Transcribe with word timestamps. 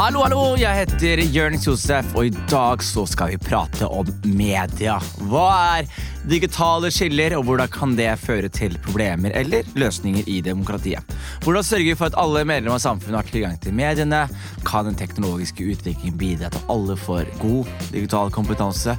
Hallo, 0.00 0.22
hallo! 0.24 0.54
Jeg 0.56 0.78
heter 0.78 1.20
Jonis 1.28 1.66
Josef, 1.66 2.14
og 2.16 2.30
i 2.30 2.44
dag 2.48 2.80
så 2.80 3.02
skal 3.04 3.34
vi 3.34 3.36
prate 3.36 3.84
om 3.84 4.08
media. 4.24 4.94
Hva 5.28 5.48
er 5.76 5.90
digitale 6.30 6.88
skiller, 6.88 7.34
og 7.36 7.44
hvordan 7.44 7.68
kan 7.74 7.92
det 7.98 8.06
føre 8.22 8.48
til 8.48 8.78
problemer 8.80 9.34
eller 9.36 9.68
løsninger 9.76 10.24
i 10.24 10.38
demokratiet? 10.46 11.04
Hvordan 11.44 11.66
sørger 11.68 11.90
vi 11.90 11.98
for 12.00 12.08
at 12.08 12.16
alle 12.22 12.46
medlemmer 12.48 12.78
av 12.78 12.84
samfunnet 12.86 13.20
har 13.20 13.28
tilgang 13.28 13.60
til 13.60 13.76
mediene? 13.76 14.22
Kan 14.64 14.88
den 14.88 14.96
teknologiske 14.96 15.68
utviklingen 15.68 16.16
bidra 16.16 16.48
til 16.48 16.64
at 16.64 16.72
alle 16.72 16.96
får 16.96 17.28
god 17.44 17.68
digital 17.92 18.32
kompetanse? 18.32 18.96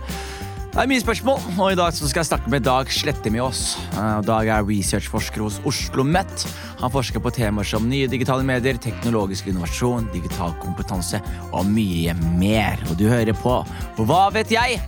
Det 0.72 0.80
er 0.80 0.88
mye 0.88 1.02
spørsmål, 1.04 1.42
og 1.60 1.74
i 1.74 1.76
dag 1.76 1.92
skal 1.92 2.22
jeg 2.22 2.28
snakke 2.30 2.52
med 2.54 2.64
Dag 2.64 2.88
Slettemjås. 2.96 3.62
Eh, 3.92 4.22
Dag 4.24 4.48
er 4.48 4.64
researchforsker 4.64 5.44
hos 5.44 5.58
Oslo 5.68 6.00
OsloMet. 6.00 6.46
Han 6.80 6.94
forsker 6.94 7.20
på 7.20 7.34
temaer 7.36 7.68
som 7.68 7.90
nye 7.92 8.08
digitale 8.08 8.45
medier, 8.48 8.80
teknologisk 8.80 9.50
innovasjon, 9.52 10.08
digital 10.14 10.55
kompetanse 10.64 11.20
og 11.52 11.68
mye 11.68 12.16
mer. 12.40 12.80
Og 12.88 12.95
du 12.95 13.04
hører 13.12 13.36
på 13.36 13.58
Hva 14.00 14.30
vet 14.31 14.52
jeg? 14.55 14.80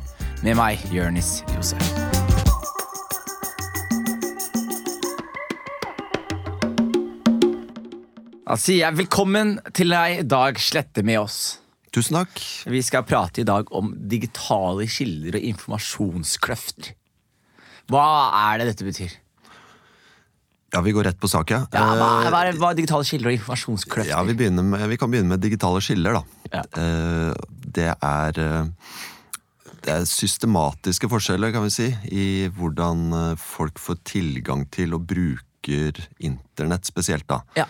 med 0.43 0.55
meg, 0.55 0.79
Jørnis 0.91 1.41
Josef. 1.55 1.83
Da 8.43 8.55
sier 8.59 8.85
jeg 8.85 8.97
velkommen 9.03 9.57
til 9.75 9.91
deg, 9.91 10.23
Dag 10.31 10.59
Slette 10.59 11.03
med 11.03 11.19
oss. 11.23 11.62
Tusen 11.93 12.17
takk. 12.17 12.39
Vi 12.73 12.81
skal 12.85 13.05
prate 13.05 13.43
i 13.43 13.47
dag 13.47 13.69
om 13.75 13.91
digitale 14.09 14.87
kilder 14.89 15.37
og 15.37 15.49
informasjonskløfter. 15.51 16.93
Hva 17.91 18.07
er 18.47 18.61
det 18.61 18.71
dette 18.71 18.87
betyr? 18.87 19.19
Ja, 20.73 20.81
Vi 20.81 20.91
går 20.95 21.05
rett 21.05 21.19
på 21.21 21.29
sak, 21.29 21.51
ja. 21.53 21.59
ja 21.69 21.85
hva, 21.85 22.07
hva, 22.33 22.39
er, 22.47 22.57
hva 22.57 22.71
er 22.73 22.77
digitale 22.79 23.05
kilder 23.05 23.29
og 23.29 23.35
informasjonskløfter? 23.37 24.09
Ja, 24.09 24.23
vi, 24.25 24.33
med, 24.49 24.87
vi, 24.89 24.97
kan 24.97 25.11
begynne 25.13 25.35
med 25.35 25.43
digitale 25.43 25.83
skiller, 25.85 26.17
da. 26.17 26.47
Ja. 26.49 26.63
Eh, 26.81 27.43
det 27.77 27.91
er 27.93 28.39
eh, 28.41 28.71
det 29.83 29.91
er 29.91 30.05
systematiske 30.07 31.09
forskjeller, 31.11 31.51
kan 31.53 31.65
vi 31.65 31.73
si, 31.73 31.89
i 32.09 32.27
hvordan 32.55 33.05
eh, 33.19 33.39
folk 33.39 33.81
får 33.81 33.99
tilgang 34.07 34.65
til 34.73 34.95
og 34.95 35.05
bruker 35.09 35.99
internett 36.23 36.87
spesielt, 36.87 37.27
da. 37.29 37.43
Ja. 37.59 37.67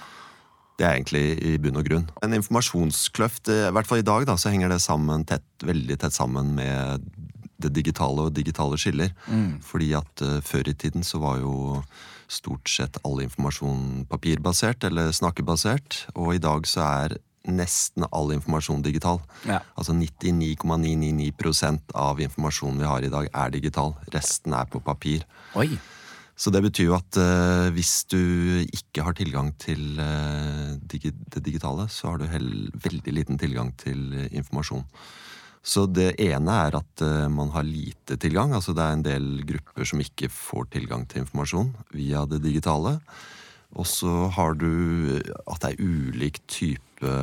Det 0.79 0.87
er 0.87 0.95
egentlig 0.97 1.25
i 1.45 1.57
bunn 1.61 1.77
og 1.77 1.85
grunn. 1.85 2.07
En 2.25 2.33
informasjonskløft, 2.33 3.49
eh, 3.53 3.67
i 3.69 3.73
hvert 3.75 3.89
fall 3.89 4.01
i 4.01 4.07
dag, 4.07 4.25
da, 4.29 4.37
så 4.39 4.49
henger 4.53 4.73
det 4.73 4.81
sammen 4.81 5.25
tett, 5.29 5.45
veldig 5.61 5.99
tett 6.01 6.15
sammen 6.15 6.55
med 6.57 7.05
det 7.63 7.71
digitale 7.75 8.27
og 8.27 8.33
digitale 8.35 8.79
skiller. 8.81 9.13
Mm. 9.27 9.61
Fordi 9.63 9.93
at 9.97 10.23
uh, 10.25 10.41
før 10.43 10.67
i 10.67 10.73
tiden 10.73 11.03
så 11.07 11.21
var 11.23 11.39
jo 11.43 11.83
stort 12.31 12.69
sett 12.71 12.97
all 13.05 13.21
informasjon 13.23 14.07
papirbasert 14.09 14.83
eller 14.89 15.13
snakkebasert. 15.15 16.07
Og 16.17 16.35
i 16.35 16.41
dag 16.43 16.67
så 16.67 16.81
er 16.87 17.17
nesten 17.43 18.05
all 18.11 18.31
informasjon 18.35 18.83
digital. 18.85 19.19
Ja. 19.47 19.59
Altså 19.75 19.93
99,999% 19.97 21.91
av 21.99 22.21
informasjonen 22.23 22.79
vi 22.79 22.87
har 22.89 23.01
i 23.03 23.11
dag, 23.13 23.27
er 23.29 23.49
digital. 23.53 23.93
Resten 24.15 24.53
er 24.55 24.65
på 24.71 24.79
papir. 24.83 25.25
Oi. 25.59 25.77
Så 26.33 26.49
det 26.49 26.63
betyr 26.65 26.89
jo 26.89 26.95
at 26.97 27.17
uh, 27.21 27.69
hvis 27.75 28.05
du 28.09 28.19
ikke 28.65 29.05
har 29.05 29.13
tilgang 29.17 29.51
til 29.61 29.99
uh, 30.01 30.73
digi 30.81 31.13
det 31.13 31.43
digitale, 31.45 31.85
så 31.93 32.09
har 32.13 32.21
du 32.21 32.25
veldig 32.83 33.13
liten 33.13 33.37
tilgang 33.41 33.69
til 33.77 34.07
uh, 34.15 34.25
informasjon. 34.33 34.85
Så 35.63 35.85
det 35.87 36.15
ene 36.19 36.57
er 36.65 36.75
at 36.75 37.01
man 37.31 37.53
har 37.53 37.63
lite 37.63 38.17
tilgang. 38.19 38.51
Altså 38.51 38.73
det 38.75 38.83
er 38.83 38.97
en 38.97 39.05
del 39.05 39.27
grupper 39.47 39.87
som 39.87 40.01
ikke 40.03 40.27
får 40.27 40.65
tilgang 40.73 41.05
til 41.07 41.21
informasjon 41.21 41.69
via 41.95 42.25
det 42.27 42.41
digitale. 42.43 42.97
Og 43.71 43.87
så 43.87 44.27
har 44.35 44.57
du 44.59 45.21
at 45.47 45.63
det 45.63 45.69
er 45.69 45.79
ulik 45.79 46.41
type 46.51 47.13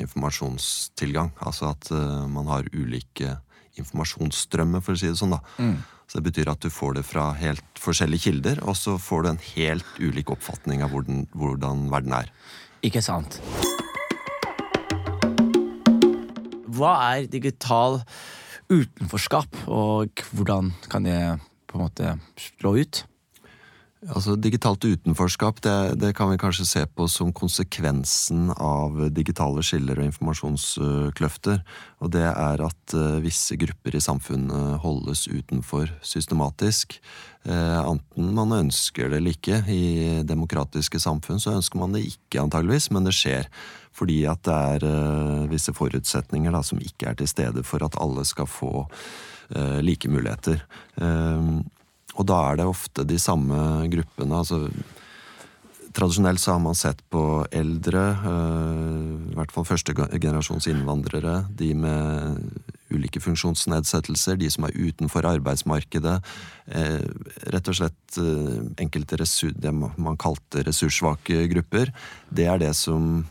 informasjonstilgang. 0.00 1.34
Altså 1.44 1.74
at 1.74 1.92
man 2.32 2.48
har 2.48 2.72
ulike 2.72 3.36
informasjonsstrømmer, 3.76 4.80
for 4.80 4.96
å 4.96 5.02
si 5.02 5.12
det 5.12 5.20
sånn. 5.20 5.36
da. 5.36 5.42
Mm. 5.60 5.76
Så 6.12 6.20
Det 6.20 6.26
betyr 6.28 6.50
at 6.52 6.60
du 6.60 6.68
får 6.68 6.98
det 6.98 7.06
fra 7.08 7.30
helt 7.40 7.78
forskjellige 7.80 8.26
kilder, 8.26 8.58
og 8.68 8.76
så 8.76 8.98
får 9.00 9.22
du 9.22 9.28
en 9.30 9.38
helt 9.54 9.94
ulik 9.96 10.28
oppfatning 10.34 10.82
av 10.84 10.90
hvordan, 10.92 11.22
hvordan 11.32 11.86
verden 11.88 12.12
er. 12.12 12.28
Ikke 12.84 13.00
sant. 13.00 13.38
Hva 16.68 16.92
er 17.14 17.30
digital 17.32 18.02
utenforskap, 18.68 19.56
og 19.72 20.26
hvordan 20.36 20.74
kan 20.92 21.08
det 21.08 21.16
på 21.72 21.80
en 21.80 21.86
måte 21.86 22.12
slå 22.36 22.74
ut? 22.84 23.06
Altså 24.10 24.34
Digitalt 24.34 24.82
utenforskap 24.82 25.60
det, 25.62 25.94
det, 26.02 26.10
kan 26.18 26.32
vi 26.32 26.38
kanskje 26.40 26.64
se 26.66 26.80
på 26.90 27.04
som 27.06 27.28
konsekvensen 27.30 28.48
av 28.50 28.96
digitale 29.14 29.62
skiller 29.62 30.00
og 30.00 30.08
informasjonskløfter. 30.08 31.60
Og 32.02 32.10
det 32.10 32.24
er 32.26 32.64
at 32.66 32.94
uh, 32.98 33.20
visse 33.22 33.54
grupper 33.60 33.94
i 33.94 34.02
samfunnet 34.02 34.80
holdes 34.82 35.28
utenfor 35.30 35.92
systematisk. 36.02 36.96
Uh, 37.46 37.78
enten 37.92 38.32
man 38.34 38.56
ønsker 38.56 39.06
det 39.12 39.20
eller 39.20 39.36
ikke. 39.36 39.60
I 39.70 40.24
demokratiske 40.26 40.98
samfunn 41.02 41.38
så 41.42 41.54
ønsker 41.60 41.78
man 41.78 41.94
det 41.94 42.02
ikke, 42.08 42.42
antageligvis, 42.42 42.90
men 42.90 43.06
det 43.06 43.14
skjer. 43.14 43.46
Fordi 43.94 44.24
at 44.26 44.42
det 44.48 44.56
er 44.72 44.88
uh, 44.88 45.44
visse 45.52 45.76
forutsetninger 45.78 46.50
da, 46.50 46.64
som 46.66 46.82
ikke 46.82 47.12
er 47.12 47.22
til 47.22 47.30
stede 47.30 47.62
for 47.62 47.86
at 47.86 48.00
alle 48.02 48.26
skal 48.26 48.50
få 48.50 48.88
like 49.84 50.08
muligheter. 50.08 50.62
Uh, 50.96 51.60
og 52.18 52.26
da 52.28 52.40
er 52.50 52.60
det 52.60 52.68
ofte 52.68 53.06
de 53.08 53.18
samme 53.20 53.56
gruppene. 53.92 54.42
altså 54.42 54.66
Tradisjonelt 55.92 56.40
så 56.40 56.54
har 56.54 56.60
man 56.64 56.76
sett 56.76 57.02
på 57.12 57.44
eldre, 57.52 58.02
øh, 58.24 59.32
i 59.32 59.34
hvert 59.36 59.52
fall 59.52 59.66
førstegenerasjons 59.68 60.70
innvandrere, 60.70 61.42
de 61.52 61.74
med 61.76 62.38
ulike 62.92 63.20
funksjonsnedsettelser, 63.20 64.38
de 64.40 64.48
som 64.52 64.64
er 64.64 64.76
utenfor 64.76 65.28
arbeidsmarkedet. 65.28 66.14
Eh, 66.72 67.04
rett 67.52 67.68
og 67.68 67.76
slett 67.76 68.18
øh, 68.20 68.72
enkelte 68.80 69.20
det 69.20 69.74
man 69.74 70.16
kalte 70.16 70.64
ressurssvake 70.64 71.44
grupper. 71.52 71.92
Det 72.30 72.48
er 72.48 72.58
det 72.58 72.72
som 72.76 73.26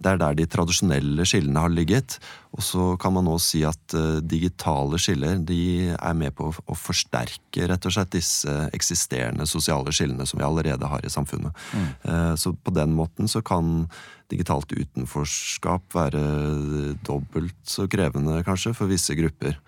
det 0.00 0.12
er 0.12 0.20
der 0.20 0.36
de 0.38 0.46
tradisjonelle 0.50 1.26
skillene 1.28 1.62
har 1.62 1.72
ligget. 1.72 2.18
Og 2.56 2.64
så 2.66 2.86
kan 3.00 3.14
man 3.14 3.26
nå 3.28 3.36
si 3.42 3.62
at 3.66 3.94
uh, 3.96 4.18
digitale 4.24 4.98
skiller 5.00 5.42
de 5.46 5.90
er 5.94 6.16
med 6.18 6.34
på 6.36 6.48
å, 6.50 6.76
forsterke 6.78 7.68
rett 7.70 7.86
og 7.86 7.94
slett 7.94 8.14
disse 8.16 8.54
eksisterende 8.76 9.46
sosiale 9.48 9.94
skillene 9.94 10.26
som 10.26 10.40
vi 10.40 10.46
allerede 10.46 10.88
har 10.90 11.04
i 11.04 11.12
samfunnet. 11.12 11.54
Mm. 11.74 11.90
Uh, 12.06 12.32
så 12.40 12.54
på 12.54 12.74
den 12.74 12.96
måten 12.96 13.30
så 13.30 13.42
kan 13.44 13.86
digitalt 14.30 14.72
utenforskap 14.72 15.94
være 15.94 16.22
dobbelt 17.06 17.58
så 17.66 17.88
krevende, 17.90 18.42
kanskje, 18.46 18.74
for 18.78 18.90
visse 18.90 19.16
grupper. 19.18 19.58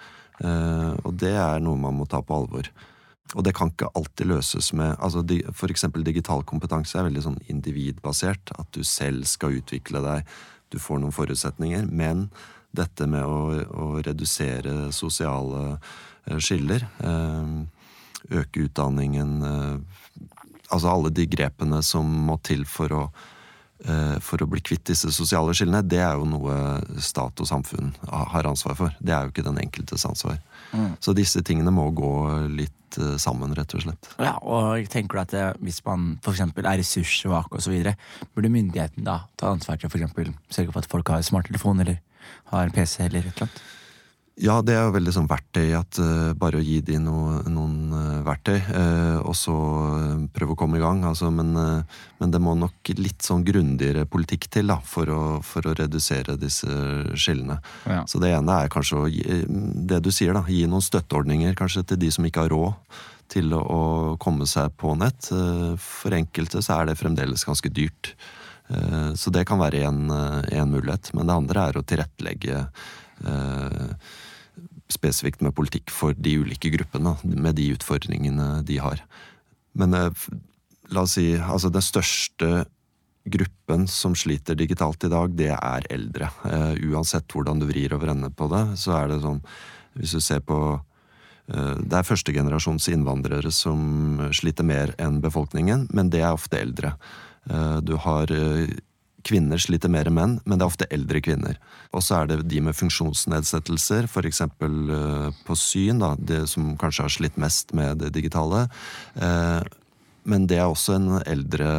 Uh, 0.43 0.95
og 1.05 1.15
det 1.21 1.35
er 1.37 1.62
noe 1.62 1.79
man 1.79 1.99
må 1.99 2.09
ta 2.11 2.23
på 2.25 2.43
alvor. 2.43 2.71
Og 3.33 3.44
det 3.47 3.55
kan 3.56 3.71
ikke 3.72 3.91
alltid 3.97 4.28
løses 4.28 4.72
med 4.77 4.97
altså 5.00 5.22
For 5.56 5.72
eksempel 5.72 6.05
digital 6.05 6.43
kompetanse 6.44 6.99
er 6.99 7.06
veldig 7.09 7.25
sånn 7.25 7.38
individbasert. 7.53 8.53
At 8.59 8.69
du 8.77 8.83
selv 8.84 9.25
skal 9.31 9.56
utvikle 9.60 10.03
deg, 10.05 10.33
du 10.72 10.78
får 10.81 11.00
noen 11.00 11.15
forutsetninger. 11.15 11.87
Men 11.88 12.28
dette 12.77 13.09
med 13.09 13.25
å, 13.25 13.62
å 13.72 13.87
redusere 14.05 14.93
sosiale 14.97 15.77
uh, 15.77 16.38
skiller, 16.41 16.87
uh, 17.05 17.65
øke 18.32 18.69
utdanningen 18.69 19.34
uh, 19.43 19.77
Altså 20.72 20.88
alle 20.88 21.11
de 21.12 21.27
grepene 21.28 21.82
som 21.84 22.06
må 22.09 22.38
til 22.41 22.62
for 22.65 22.94
å 22.97 23.03
for 24.22 24.38
å 24.38 24.47
bli 24.47 24.61
kvitt 24.62 24.84
disse 24.87 25.11
sosiale 25.11 25.50
skillene, 25.59 25.81
det 25.82 25.99
er 25.99 26.15
jo 26.15 26.28
noe 26.31 26.55
stat 27.03 27.41
og 27.43 27.49
samfunn 27.50 27.88
har 28.06 28.47
ansvar 28.47 28.77
for. 28.78 28.94
Det 29.03 29.11
er 29.11 29.27
jo 29.27 29.32
ikke 29.32 29.43
den 29.43 29.59
enkeltes 29.59 30.06
ansvar. 30.06 30.38
Mm. 30.72 30.94
Så 31.05 31.15
disse 31.16 31.43
tingene 31.44 31.72
må 31.75 31.91
gå 31.97 32.12
litt 32.53 32.77
Eh, 32.99 33.16
sammen, 33.16 33.55
rett 33.56 33.72
og 33.77 33.84
slett. 33.84 34.09
Ja, 34.21 34.34
og 34.43 34.88
tenker 34.93 35.16
du 35.16 35.22
at 35.22 35.33
det, 35.33 35.44
Hvis 35.60 35.81
man 35.84 36.19
for 36.22 36.34
er 36.66 36.78
ressurssvak 36.78 37.53
osv., 37.53 37.94
burde 38.34 38.53
myndigheten 38.53 39.05
da 39.05 39.23
ta 39.37 39.52
ansvar 39.52 39.76
til 39.76 39.88
å 39.88 40.35
sørge 40.50 40.73
for 40.73 40.79
at 40.79 40.91
folk 40.91 41.08
har 41.08 41.23
smarttelefon 41.23 41.81
eller 41.81 42.00
har 42.52 42.64
en 42.64 42.70
PC 42.70 43.05
eller 43.05 43.20
et 43.20 43.32
eller 43.37 43.49
annet? 43.49 43.62
Ja, 44.40 44.55
det 44.64 44.73
er 44.73 44.87
jo 44.87 44.94
veldig 44.94 45.12
sånn 45.12 45.29
verktøy 45.29 45.75
at 45.76 45.99
uh, 46.00 46.32
bare 46.40 46.56
å 46.56 46.64
gi 46.64 46.79
de 46.81 46.96
no, 47.02 47.43
noen 47.52 47.93
uh, 47.93 48.23
verktøy, 48.25 48.62
uh, 48.64 49.19
og 49.29 49.34
så 49.37 49.56
prøve 50.32 50.55
å 50.55 50.58
komme 50.58 50.79
i 50.79 50.82
gang. 50.82 51.02
Altså, 51.05 51.29
men, 51.29 51.52
men, 51.52 52.32
det 52.32 52.40
må 52.40 52.55
nok 52.56 52.94
litt 52.96 53.20
sånn 53.26 53.44
grundigere 53.44 54.06
politikk 54.08 54.49
til 54.55 54.73
da, 54.73 54.79
for 54.88 55.12
å, 55.12 55.23
for 55.44 55.69
å 55.69 55.75
redusere 55.76 56.38
disse 56.40 56.73
skillene. 57.12 57.58
Ja. 57.84 58.06
Så 58.08 58.23
det 58.23 58.32
ene 58.32 58.56
er 58.62 58.73
kanskje 58.73 59.02
å 59.02 59.11
gi, 59.12 59.43
det 59.93 60.00
du 60.00 60.08
sier, 60.14 60.32
da, 60.38 60.46
gi 60.49 60.64
noen 60.64 60.85
støtteordninger 60.85 61.58
kanskje 61.58 61.85
til 61.93 62.00
de 62.06 62.12
som 62.17 62.25
ikke 62.25 62.46
har 62.46 62.55
råd 62.56 63.05
til 63.32 63.52
å, 63.56 63.61
å 63.61 63.82
komme 64.20 64.49
seg 64.49 64.73
på 64.81 64.96
nett. 65.00 65.28
For 65.81 66.17
enkelte 66.17 66.64
så 66.64 66.81
er 66.81 66.88
det 66.90 66.99
fremdeles 67.00 67.44
ganske 67.49 67.69
dyrt. 67.73 68.14
Så 69.17 69.32
det 69.32 69.46
kan 69.49 69.61
være 69.61 69.87
en 69.88 70.02
mulighet. 70.69 71.12
Men 71.17 71.28
det 71.28 71.37
andre 71.37 71.64
er 71.69 71.78
å 71.81 71.85
tilrettelegge 71.85 72.67
Eh, 73.26 73.88
spesifikt 74.93 75.43
med 75.44 75.55
politikk 75.56 75.93
for 75.93 76.17
de 76.17 76.37
ulike 76.43 76.71
gruppene, 76.75 77.17
med 77.25 77.56
de 77.59 77.73
utfordringene 77.75 78.62
de 78.69 78.79
har. 78.83 79.03
Men 79.79 79.97
eh, 79.97 80.23
la 80.93 81.05
oss 81.06 81.17
si 81.19 81.33
altså 81.37 81.73
det 81.73 81.85
største 81.87 82.65
gruppen 83.33 83.87
som 83.89 84.17
sliter 84.19 84.59
digitalt 84.59 85.05
i 85.06 85.11
dag, 85.12 85.35
det 85.39 85.53
er 85.55 85.87
eldre. 85.94 86.27
Uh, 86.43 86.75
uansett 86.91 87.31
hvordan 87.31 87.61
du 87.62 87.69
vrir 87.69 87.94
og 87.94 88.03
vrender 88.03 88.33
på 88.35 88.49
det, 88.50 88.65
så 88.83 88.97
er 88.99 89.12
det 89.12 89.21
sånn 89.23 89.39
Hvis 89.94 90.15
du 90.17 90.21
ser 90.25 90.41
på 90.43 90.56
uh, 90.75 91.77
Det 91.79 91.99
er 92.00 92.09
førstegenerasjons 92.09 92.88
innvandrere 92.91 93.53
som 93.55 94.19
sliter 94.35 94.67
mer 94.67 94.91
enn 94.99 95.21
befolkningen, 95.23 95.87
men 95.95 96.11
det 96.11 96.25
er 96.25 96.35
ofte 96.35 96.59
eldre. 96.59 96.97
Du 97.83 97.97
har 97.99 98.31
Kvinner 99.27 99.61
sliter 99.63 99.93
mer 99.93 100.11
enn 100.11 100.17
menn, 100.17 100.35
men 100.45 100.59
det 100.59 100.65
er 100.65 100.73
ofte 100.73 100.89
eldre 100.95 101.23
kvinner. 101.25 101.61
Og 101.93 102.03
så 102.05 102.21
er 102.21 102.31
det 102.31 102.41
de 102.51 102.63
med 102.65 102.77
funksjonsnedsettelser, 102.79 104.09
f.eks. 104.11 104.43
på 105.47 105.59
syn, 105.59 106.03
da, 106.03 106.15
de 106.19 106.43
som 106.51 106.73
kanskje 106.81 107.07
har 107.07 107.15
slitt 107.15 107.39
mest 107.41 107.75
med 107.77 108.03
det 108.03 108.13
digitale. 108.17 108.67
Men 110.25 110.47
det 110.51 110.59
er 110.59 110.71
også 110.71 110.97
en 110.99 111.09
eldre 111.23 111.71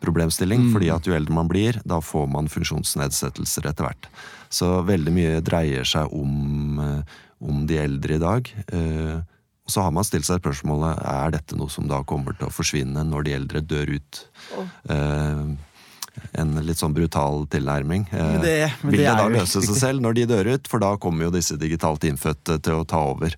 problemstilling, 0.00 0.66
mm. 0.66 0.72
fordi 0.74 0.90
at 0.92 1.06
jo 1.08 1.14
eldre 1.16 1.34
man 1.34 1.48
blir, 1.50 1.80
da 1.88 2.00
får 2.04 2.26
man 2.30 2.50
funksjonsnedsettelser 2.52 3.70
etter 3.70 3.88
hvert. 3.88 4.10
Så 4.52 4.68
veldig 4.86 5.14
mye 5.14 5.38
dreier 5.44 5.88
seg 5.88 6.12
om, 6.14 6.80
eh, 6.82 7.16
om 7.40 7.64
de 7.68 7.80
eldre 7.80 8.18
i 8.18 8.22
dag. 8.22 8.52
Eh, 8.68 9.16
og 9.66 9.72
så 9.72 9.82
har 9.82 9.94
man 9.94 10.06
stilt 10.06 10.28
seg 10.28 10.38
spørsmålet 10.38 11.00
er 11.02 11.32
dette 11.34 11.56
noe 11.58 11.72
som 11.72 11.88
da 11.90 12.02
kommer 12.06 12.36
til 12.38 12.46
å 12.46 12.54
forsvinne 12.54 13.02
når 13.08 13.26
de 13.26 13.32
eldre 13.40 13.62
dør 13.66 13.96
ut. 13.96 14.20
Oh. 14.54 14.68
En 16.36 16.52
litt 16.66 16.80
sånn 16.80 16.94
brutal 16.96 17.46
tilnærming. 17.52 18.06
Men 18.12 18.42
det, 18.44 18.56
men 18.82 18.92
Vil 18.94 19.02
det, 19.02 19.06
det 19.08 19.16
da 19.18 19.28
løse 19.32 19.62
seg 19.64 19.78
selv 19.78 20.04
når 20.04 20.18
de 20.18 20.26
dør 20.32 20.50
ut? 20.54 20.68
For 20.70 20.82
da 20.82 20.94
kommer 21.00 21.28
jo 21.28 21.34
disse 21.34 21.56
digitalt 21.60 22.04
innfødte 22.08 22.58
til 22.64 22.80
å 22.80 22.86
ta 22.88 23.02
over. 23.12 23.36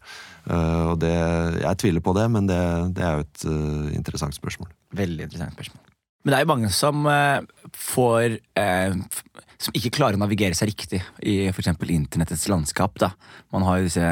Og 0.49 0.97
det, 1.03 1.13
jeg 1.61 1.81
tviler 1.83 2.05
på 2.05 2.15
det, 2.17 2.25
men 2.33 2.49
det, 2.49 2.61
det 2.97 3.05
er 3.05 3.19
jo 3.19 3.27
et 3.27 3.45
uh, 3.51 3.91
interessant 3.93 4.37
spørsmål. 4.37 4.71
Veldig 4.97 5.27
interessant 5.27 5.59
spørsmål. 5.59 5.83
Men 6.25 6.33
det 6.33 6.39
er 6.39 6.45
jo 6.45 6.51
mange 6.51 6.71
som 6.75 7.05
uh, 7.09 7.69
får 7.79 8.39
uh, 8.59 8.97
Som 9.63 9.77
ikke 9.79 9.93
klarer 9.95 10.19
å 10.19 10.23
navigere 10.23 10.57
seg 10.57 10.73
riktig 10.73 11.03
i 11.21 11.37
f.eks. 11.53 11.71
internettets 11.85 12.49
landskap. 12.51 12.97
Da. 13.03 13.13
Man 13.55 13.67
har 13.69 13.81
jo 13.81 13.89
disse 13.91 14.09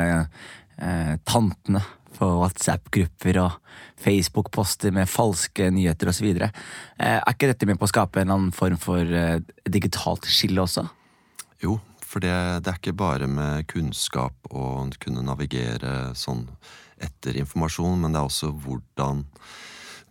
tantene 1.25 1.81
på 2.17 2.29
WhatsApp-grupper 2.41 3.41
og 3.45 3.59
Facebook-poster 4.03 4.95
med 4.97 5.11
falske 5.11 5.71
nyheter 5.75 6.13
osv. 6.13 6.29
Uh, 6.41 6.49
er 7.01 7.33
ikke 7.33 7.53
dette 7.53 7.69
med 7.69 7.81
på 7.81 7.89
å 7.89 7.93
skape 7.93 8.25
en 8.25 8.35
annen 8.35 8.55
form 8.57 8.81
for 8.81 9.05
digitalt 9.69 10.29
skille 10.31 10.65
også? 10.65 10.87
Jo, 11.63 11.79
for 12.07 12.23
det, 12.23 12.35
det, 12.65 12.73
er 12.73 12.81
ikke 12.81 12.97
bare 12.97 13.29
med 13.29 13.67
kunnskap 13.71 14.51
å 14.53 14.87
kunne 15.03 15.25
navigere 15.27 16.13
sånn 16.17 16.47
etter 17.03 17.37
informasjon, 17.43 17.99
men 18.01 18.15
det 18.15 18.21
er 18.21 18.29
også 18.31 18.53
hvordan 18.65 19.25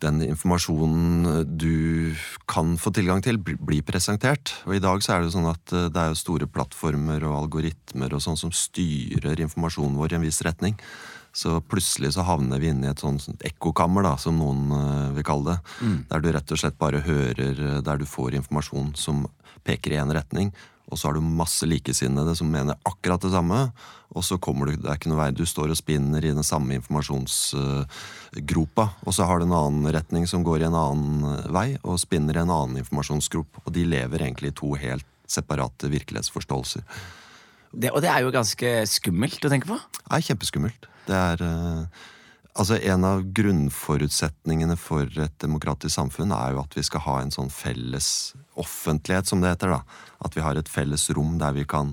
den 0.04 0.20
informasjonen 0.26 1.46
du 1.58 2.14
kan 2.52 2.76
få 2.78 2.92
tilgang 2.94 3.24
til, 3.24 3.40
blir 3.40 3.86
presentert. 3.88 4.52
Og 4.68 4.76
i 4.78 4.84
dag 4.84 5.02
så 5.04 5.16
er 5.16 5.24
det 5.24 5.34
sånn 5.34 5.48
at 5.50 5.74
eh, 5.74 5.88
det 5.94 6.02
er 6.02 6.18
store 6.20 6.50
plattformer 6.52 7.24
og 7.26 7.38
algoritmer 7.46 8.14
og 8.14 8.24
sånn 8.24 8.40
som 8.40 8.52
styrer 8.54 9.40
informasjonen 9.48 9.96
vår 9.98 10.14
i 10.14 10.20
en 10.20 10.28
viss 10.28 10.44
retning. 10.46 10.76
Så 11.36 11.58
plutselig 11.68 12.14
så 12.16 12.24
havner 12.24 12.62
vi 12.64 12.70
inne 12.72 12.88
i 12.88 12.94
et 12.94 13.02
sånt 13.04 13.44
ekkokammer, 13.44 14.06
da, 14.08 14.14
som 14.22 14.38
noen 14.40 14.72
uh, 14.72 15.12
vil 15.18 15.26
kalle 15.28 15.52
det. 15.52 15.58
Mm. 15.84 15.98
Der 16.12 16.20
du 16.24 16.30
rett 16.32 16.54
og 16.56 16.62
slett 16.62 16.78
bare 16.80 17.04
hører 17.04 17.60
eh, 17.60 17.82
Der 17.84 18.00
du 18.00 18.06
får 18.08 18.38
informasjon 18.40 18.94
som 18.96 19.26
peker 19.68 19.92
i 19.92 20.00
én 20.00 20.14
retning, 20.16 20.54
og 20.86 21.00
så 21.00 21.08
har 21.08 21.14
du 21.18 21.22
masse 21.26 21.66
likesinnede 21.66 22.36
som 22.38 22.52
mener 22.54 22.78
akkurat 22.86 23.22
det 23.26 23.32
samme. 23.34 23.72
Og 24.16 24.24
så 24.24 24.38
kommer 24.38 24.70
du, 24.70 24.76
det 24.78 24.88
er 24.88 24.96
ikke 25.00 25.10
noe 25.10 25.24
vei, 25.24 25.32
du 25.34 25.46
står 25.50 25.72
og 25.74 25.78
spinner 25.80 26.22
i 26.22 26.36
den 26.38 26.46
samme 26.46 26.76
informasjonsgropa. 26.78 28.86
Og 29.04 29.12
så 29.18 29.26
har 29.26 29.42
du 29.42 29.46
en 29.48 29.58
annen 29.58 29.90
retning 29.96 30.28
som 30.30 30.46
går 30.46 30.60
i 30.62 30.70
en 30.70 30.78
annen 30.78 31.50
vei, 31.52 31.78
og 31.82 32.00
spinner 32.00 32.38
i 32.38 32.44
en 32.46 32.54
annen 32.54 32.78
informasjonsgrop. 32.84 33.50
Og 33.66 33.70
de 33.76 33.84
lever 33.90 34.20
egentlig 34.28 34.50
i 34.54 34.60
to 34.62 34.70
helt 34.78 35.10
separate 35.26 35.90
virkelighetsforståelser. 35.90 36.86
Det, 37.76 37.90
og 37.90 38.00
det 38.06 38.12
er 38.14 38.22
jo 38.24 38.32
ganske 38.32 38.88
skummelt 38.88 39.44
å 39.44 39.52
tenke 39.52 39.68
på? 39.74 39.78
Det 39.98 40.14
er 40.14 40.28
kjempeskummelt. 40.30 40.88
Det 41.06 41.16
er 41.16 41.42
uh, 41.46 42.04
Altså 42.56 42.78
En 42.80 43.04
av 43.04 43.24
grunnforutsetningene 43.36 44.78
for 44.80 45.10
et 45.20 45.34
demokratisk 45.44 45.92
samfunn 45.92 46.32
er 46.32 46.54
jo 46.56 46.62
at 46.62 46.78
vi 46.78 46.86
skal 46.88 47.04
ha 47.04 47.16
en 47.20 47.34
sånn 47.34 47.50
felles 47.52 48.08
offentlighet, 48.56 49.28
som 49.28 49.42
det 49.44 49.52
heter. 49.52 49.74
da. 49.76 49.82
At 50.24 50.38
vi 50.38 50.44
har 50.46 50.56
et 50.56 50.72
felles 50.72 51.10
rom 51.18 51.36
der 51.42 51.52
vi 51.58 51.66
kan, 51.68 51.92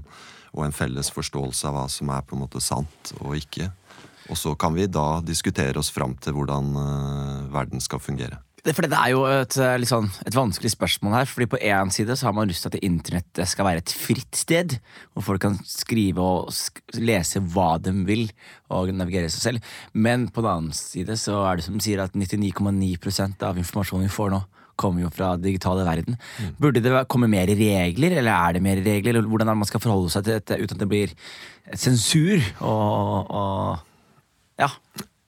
og 0.54 0.62
en 0.62 0.76
felles 0.76 1.10
forståelse 1.10 1.66
av 1.66 1.74
hva 1.74 1.88
som 1.90 2.12
er 2.14 2.22
på 2.22 2.38
en 2.38 2.44
måte 2.44 2.62
sant 2.62 3.10
og 3.18 3.34
ikke. 3.40 3.72
Og 4.30 4.38
så 4.38 4.54
kan 4.54 4.78
vi 4.78 4.86
da 4.86 5.18
diskutere 5.26 5.82
oss 5.82 5.90
fram 5.90 6.14
til 6.22 6.38
hvordan 6.38 6.70
uh, 6.78 7.50
verden 7.50 7.82
skal 7.82 7.98
fungere. 7.98 8.38
Det, 8.62 8.76
for 8.78 8.86
det 8.86 8.94
er 8.94 9.10
jo 9.10 9.24
et, 9.26 9.56
eh, 9.58 9.84
sånn, 9.90 10.06
et, 10.22 10.36
vanskelig 10.36 10.70
spørsmål 10.70 11.16
her. 11.16 11.26
fordi 11.26 11.48
På 11.50 11.58
én 11.58 11.90
side 11.90 12.14
så 12.14 12.28
har 12.28 12.32
man 12.36 12.46
lyst 12.46 12.62
til 12.62 12.70
at 12.70 12.84
internettet 12.84 13.48
skal 13.50 13.66
være 13.66 13.82
et 13.82 13.90
fritt 13.90 14.36
sted, 14.38 14.78
hvor 15.12 15.24
folk 15.26 15.40
kan 15.42 15.58
skrive 15.66 16.22
og 16.22 16.52
sk 16.54 16.78
lese 16.94 17.42
hva 17.42 17.82
de 17.82 17.90
vil, 18.06 18.30
og 18.70 18.94
navigere 18.94 19.30
seg 19.34 19.42
selv. 19.42 19.72
Men 19.92 20.28
på 20.28 20.42
den 20.42 20.50
annen 20.52 20.72
side 20.72 21.18
så 21.18 21.42
er 21.50 21.56
det 21.56 21.66
som 21.66 21.80
sier 21.82 22.04
at 22.04 22.14
99,9% 22.14 23.42
av 23.42 23.58
informasjonen 23.58 24.06
vi 24.06 24.14
får 24.14 24.30
nå, 24.30 24.42
kommer 24.78 25.02
jo 25.02 25.10
fra 25.10 25.34
digitale 25.36 25.82
verden. 25.84 26.16
Mm. 26.38 26.54
Burde 26.62 26.82
det 26.82 27.08
komme 27.10 27.26
mer 27.26 27.50
regler, 27.50 28.14
eller 28.14 28.32
er 28.32 28.52
det 28.54 28.62
mer 28.62 28.78
regler? 28.78 29.16
Eller 29.16 29.26
hvordan 29.26 29.48
er 29.48 29.56
det 29.56 29.62
man 29.64 29.72
skal 29.72 29.82
forholde 29.82 30.10
seg 30.14 30.24
til 30.24 30.38
dette 30.38 30.62
uten 30.62 30.76
at 30.78 30.84
det 30.84 30.88
blir 30.88 31.16
sensur 31.74 32.38
og, 32.62 33.26
og 33.26 34.62
ja. 34.62 34.70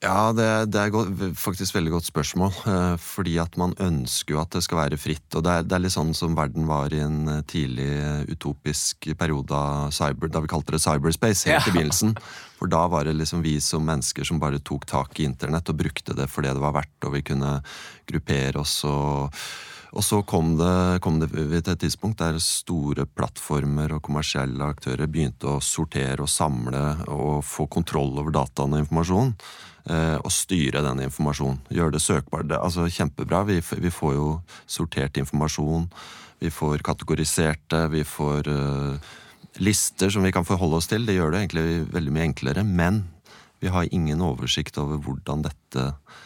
Ja, 0.05 0.35
det, 0.37 0.47
det 0.75 0.81
er 0.83 1.33
faktisk 1.39 1.75
veldig 1.75 1.95
godt 1.95 2.09
spørsmål. 2.11 2.53
Eh, 2.69 2.95
fordi 3.01 3.39
at 3.41 3.56
man 3.61 3.73
ønsker 3.81 4.37
jo 4.37 4.41
at 4.43 4.53
det 4.53 4.65
skal 4.67 4.83
være 4.83 5.01
fritt. 5.01 5.27
Og 5.33 5.45
det 5.47 5.53
er, 5.53 5.67
det 5.67 5.77
er, 5.77 5.85
litt 5.87 5.97
sånn 5.97 6.12
som 6.17 6.37
verden 6.37 6.69
var 6.69 6.93
i 6.93 7.01
en 7.05 7.23
eh, 7.39 7.45
tidlig 7.49 7.89
eh, 7.89 8.25
utopisk 8.29 9.09
periode 9.19 9.61
cyber, 9.97 10.33
da 10.33 10.45
vi 10.45 10.51
kalte 10.53 10.77
det 10.77 10.83
cyberspace 10.85 11.49
helt 11.49 11.56
ja. 11.56 11.73
i 11.73 11.77
begynnelsen. 11.77 12.17
For 12.59 12.71
da 12.71 12.85
var 12.93 13.09
det 13.09 13.17
liksom 13.17 13.45
vi 13.45 13.56
som 13.65 13.85
mennesker 13.87 14.29
som 14.29 14.41
bare 14.43 14.61
tok 14.62 14.85
tak 14.91 15.21
i 15.21 15.29
internett 15.29 15.73
og 15.73 15.81
brukte 15.81 16.17
det 16.17 16.29
for 16.33 16.45
det 16.45 16.53
det 16.55 16.62
var 16.62 16.77
verdt, 16.77 16.99
og 17.09 17.17
vi 17.17 17.25
kunne 17.25 17.57
gruppere 18.09 18.61
oss 18.61 18.83
og 18.89 19.33
og 19.94 20.02
så 20.02 20.20
kom 20.26 20.56
det, 20.58 21.00
kom 21.05 21.20
det 21.23 21.29
til 21.31 21.61
et 21.61 21.82
tidspunkt 21.85 22.19
der 22.19 22.41
store 22.43 23.06
plattformer 23.06 23.94
og 23.94 24.02
kommersielle 24.02 24.67
aktører 24.67 25.06
begynte 25.06 25.52
å 25.52 25.62
sortere 25.62 26.25
og 26.25 26.31
samle 26.31 26.82
og 27.14 27.44
få 27.46 27.69
kontroll 27.70 28.11
over 28.19 28.35
dataen 28.35 28.75
og 28.75 28.82
informasjon. 28.82 29.31
Eh, 29.85 30.17
og 30.17 30.32
styre 30.32 30.82
den 30.82 31.05
informasjonen. 31.05 31.61
Gjøre 31.76 31.94
det 31.94 32.02
søkbart. 32.02 32.50
Altså 32.58 32.88
Kjempebra. 32.91 33.44
Vi, 33.46 33.61
vi, 33.85 33.93
får 33.93 34.14
jo 34.17 34.29
sortert 34.67 35.20
informasjon. 35.20 35.87
Vi 36.43 36.50
får 36.50 36.82
kategorisert 36.85 37.62
det. 37.71 37.85
Vi 37.92 38.02
får 38.09 38.49
uh, 38.50 39.12
lister 39.61 40.11
som 40.11 40.25
vi 40.25 40.33
kan 40.35 40.49
forholde 40.49 40.80
oss 40.80 40.88
til. 40.90 41.04
Det 41.07 41.19
gjør 41.19 41.37
det 41.37 41.45
egentlig 41.45 41.85
veldig 41.92 42.16
mye 42.16 42.28
enklere. 42.33 42.64
Men 42.64 43.04
vi 43.61 43.71
har 43.71 43.92
ingen 43.92 44.25
oversikt 44.25 44.80
over 44.80 44.99
hvordan 45.04 45.45
dette 45.45 45.87
uh, 45.92 46.16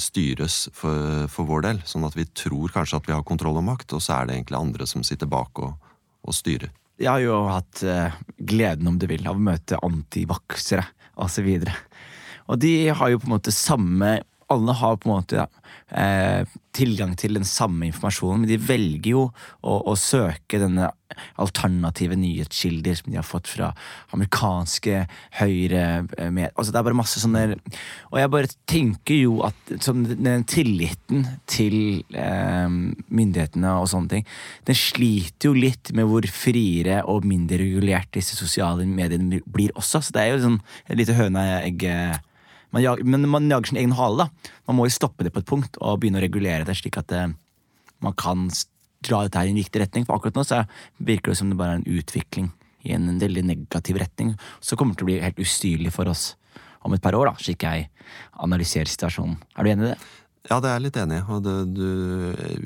styres 0.00 0.70
for, 0.72 1.26
for, 1.28 1.44
vår 1.44 1.64
del. 1.66 1.80
Sånn 1.84 2.06
at 2.08 2.14
vi 2.16 2.24
tror 2.32 2.72
kanskje 2.72 2.96
at 2.96 3.08
vi 3.10 3.12
har 3.12 3.26
kontroll 3.28 3.58
og 3.60 3.66
makt, 3.66 3.92
og 3.92 4.00
så 4.00 4.16
er 4.16 4.28
det 4.28 4.38
egentlig 4.38 4.56
andre 4.56 4.86
som 4.88 5.04
sitter 5.04 5.28
bak 5.30 5.60
og, 5.60 5.90
og 6.24 6.36
styrer. 6.36 6.72
Jeg 7.00 7.08
har 7.08 7.22
jo 7.24 7.36
hatt 7.48 7.82
uh, 7.84 8.16
gleden, 8.36 8.88
om 8.88 8.98
du 9.00 9.06
vil, 9.08 9.24
av 9.28 9.38
å 9.38 9.44
møte 9.44 9.78
antivaksere 9.84 10.84
osv. 11.20 11.48
Og 12.50 12.60
de 12.60 12.72
har 12.88 13.12
jo 13.12 13.20
på 13.20 13.28
en 13.28 13.36
måte 13.36 13.54
samme 13.54 14.18
Alle 14.50 14.74
har 14.80 14.98
på 14.98 15.08
en 15.08 15.14
måte 15.14 15.46
eh, 15.94 16.42
tilgang 16.74 17.16
til 17.18 17.36
den 17.38 17.46
samme 17.46 17.88
informasjonen, 17.88 18.44
men 18.44 18.50
de 18.50 18.58
velger 18.62 19.12
jo 19.12 19.26
å, 19.30 19.76
å 19.90 19.94
søke 19.98 20.60
denne 20.62 20.90
alternative 21.42 22.14
nyhetskilder 22.18 22.98
som 22.98 23.10
de 23.10 23.18
har 23.18 23.26
fått 23.26 23.50
fra 23.50 23.70
amerikanske 24.14 25.04
høyre 25.40 25.82
eh, 26.18 26.30
med, 26.30 26.52
altså 26.54 26.70
Det 26.72 26.80
er 26.80 26.86
bare 26.86 26.98
masse 27.00 27.22
sånne 27.22 27.42
Og 28.12 28.18
jeg 28.20 28.32
bare 28.32 28.52
tenker 28.70 29.18
jo 29.18 29.40
at 29.46 29.74
sånn, 29.82 30.04
den 30.12 30.46
tilliten 30.50 31.26
til 31.50 32.04
eh, 32.14 32.70
myndighetene 32.70 33.74
og 33.80 33.90
sånne 33.90 34.14
ting, 34.14 34.28
den 34.68 34.78
sliter 34.78 35.50
jo 35.50 35.58
litt 35.58 35.92
med 35.96 36.08
hvor 36.10 36.26
friere 36.30 37.02
og 37.10 37.26
mindre 37.28 37.60
regulert 37.60 38.10
disse 38.14 38.38
sosiale 38.38 38.86
mediene 38.86 39.42
blir 39.50 39.74
også. 39.78 40.02
Så 40.02 40.14
det 40.14 40.22
er 40.22 40.34
jo 40.34 40.42
sånn 40.46 40.60
et 40.86 40.98
lite 40.98 41.16
høna-egg 41.18 41.86
man 42.74 42.84
jager, 42.84 43.06
men 43.06 43.28
man 43.28 43.50
jager 43.50 43.72
sin 43.72 43.80
egen 43.80 43.94
hale. 43.98 44.26
da. 44.26 44.52
Man 44.68 44.78
må 44.78 44.86
jo 44.86 44.94
stoppe 44.94 45.26
det 45.26 45.32
på 45.34 45.42
et 45.42 45.48
punkt 45.48 45.78
og 45.80 46.00
begynne 46.00 46.20
å 46.20 46.24
regulere 46.24 46.66
det, 46.68 46.76
slik 46.78 46.98
at 47.00 47.12
uh, 47.16 47.32
man 48.04 48.16
kan 48.18 48.48
dra 49.06 49.24
dette 49.24 49.40
her 49.40 49.50
i 49.50 49.54
en 49.54 49.60
riktig 49.60 49.82
retning. 49.82 50.06
For 50.06 50.18
akkurat 50.18 50.38
nå 50.38 50.46
så 50.46 50.62
virker 50.98 51.32
det 51.32 51.40
som 51.40 51.50
det 51.50 51.58
bare 51.60 51.78
er 51.78 51.82
en 51.82 52.00
utvikling 52.00 52.50
i 52.86 52.94
en, 52.96 53.10
veldig 53.20 53.44
negativ 53.48 53.98
retning. 54.00 54.34
Så 54.60 54.78
kommer 54.78 54.94
det 54.94 55.02
til 55.02 55.08
å 55.08 55.10
bli 55.10 55.20
helt 55.24 55.42
ustyrlig 55.42 55.92
for 55.94 56.10
oss 56.10 56.34
om 56.86 56.94
et 56.96 57.02
par 57.04 57.16
år, 57.16 57.28
da, 57.28 57.42
slik 57.42 57.66
jeg 57.66 57.90
analyserer 58.40 58.88
situasjonen. 58.88 59.36
Er 59.56 59.66
du 59.66 59.72
enig 59.72 59.88
i 59.88 59.90
det? 59.90 59.98
Ja, 60.48 60.56
det 60.56 60.70
er 60.70 60.78
jeg 60.78 60.84
litt 60.86 61.00
enig 61.02 61.18
i. 61.18 61.24
Og 61.28 61.42
det, 61.44 61.56
du, 61.76 61.88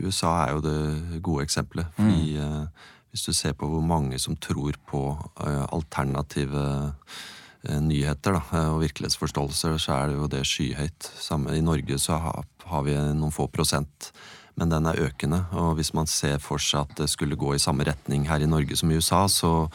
USA 0.06 0.34
er 0.44 0.52
jo 0.54 0.62
det 0.62 1.23
gode 1.25 1.46
eksempelet. 1.49 1.90
Fordi 1.96 2.37
mm. 2.37 2.44
uh, 2.44 2.90
hvis 3.14 3.26
du 3.26 3.32
ser 3.34 3.56
på 3.58 3.66
hvor 3.70 3.82
mange 3.82 4.20
som 4.23 4.38
tror 4.38 4.78
på 4.90 5.02
uh, 5.18 5.64
alternative 5.75 6.62
Eh, 6.62 7.34
nyheter 7.64 8.37
da, 8.37 8.42
eh, 8.52 8.71
og 8.73 8.83
virkelighetsforståelser, 8.85 9.78
så 9.80 9.97
er 9.97 10.09
det 10.09 10.18
jo 10.18 10.30
det 10.30 10.44
skyhøyt. 10.49 11.11
I 11.54 11.64
Norge 11.64 11.99
så 11.99 12.21
har 12.21 12.87
vi 12.87 12.94
noen 12.94 13.35
få 13.35 13.49
prosent. 13.49 14.12
men 14.56 14.71
den 14.71 14.87
er 14.87 15.00
økende. 15.02 15.47
Og 15.50 15.75
hvis 15.75 15.92
man 15.94 16.06
ser 16.06 16.38
for 16.38 16.62
seg 16.62 16.87
at 16.87 16.97
det 16.97 17.09
skulle 17.11 17.35
gå 17.35 17.56
i 17.56 17.59
samme 17.59 17.83
retning 17.83 18.28
her 18.28 18.38
i 18.38 18.47
Norge 18.47 18.76
som 18.76 18.90
i 18.90 18.94
USA, 18.94 19.26
så, 19.26 19.68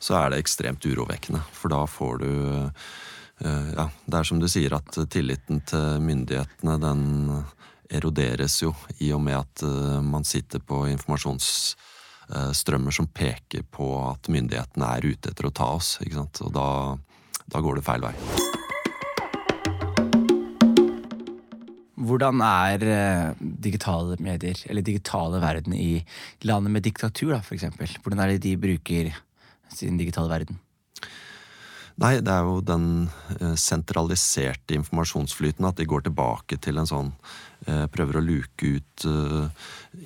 så 0.00 0.14
er 0.16 0.30
det 0.30 0.38
ekstremt 0.40 0.80
urovekkende. 0.80 1.42
For 1.52 1.68
da 1.68 1.84
får 1.84 2.22
du 2.22 2.30
eh, 3.44 3.68
Ja, 3.76 3.90
det 4.06 4.16
er 4.16 4.24
som 4.24 4.40
du 4.40 4.48
sier, 4.48 4.72
at 4.72 4.96
tilliten 5.12 5.60
til 5.68 6.00
myndighetene, 6.00 6.78
den 6.80 7.44
eroderes 7.90 8.62
jo 8.62 8.74
i 8.98 9.12
og 9.14 9.20
med 9.24 9.36
at 9.38 9.62
eh, 9.62 10.02
man 10.02 10.24
sitter 10.24 10.58
på 10.58 10.86
informasjonsstrømmer 10.92 12.90
som 12.94 13.06
peker 13.06 13.62
på 13.70 14.10
at 14.10 14.28
myndighetene 14.32 14.86
er 14.96 15.06
ute 15.12 15.30
etter 15.30 15.46
å 15.48 15.54
ta 15.54 15.64
oss. 15.76 15.98
ikke 16.02 16.16
sant? 16.22 16.40
Og 16.46 16.52
da, 16.54 16.68
da 17.52 17.60
går 17.64 17.78
det 17.78 17.86
feil 17.86 18.04
vei. 18.04 18.14
Hvordan 22.04 22.42
er 22.44 22.84
eh, 22.84 23.30
digitale 23.40 24.18
medier, 24.22 24.58
eller 24.68 24.84
digitale 24.84 25.40
verden 25.42 25.76
i 25.76 26.04
landet 26.44 26.74
med 26.74 26.84
diktatur, 26.84 27.32
da, 27.32 27.40
for 27.44 27.56
eksempel? 27.56 27.88
Hvordan 28.02 28.20
er 28.24 28.34
det 28.34 28.42
de 28.44 28.56
bruker 28.60 29.14
sin 29.72 29.96
digitale 30.00 30.28
verden? 30.28 30.60
Nei, 32.02 32.16
det 32.18 32.32
er 32.32 32.42
jo 32.42 32.58
den 32.66 33.06
eh, 33.38 33.54
sentraliserte 33.60 34.74
informasjonsflyten. 34.76 35.66
At 35.68 35.78
de 35.78 35.86
går 35.88 36.08
tilbake 36.08 36.58
til 36.58 36.80
en 36.80 36.90
sånn 36.90 37.12
Prøver 37.64 38.18
å 38.18 38.24
luke 38.24 38.68
ut 38.76 39.04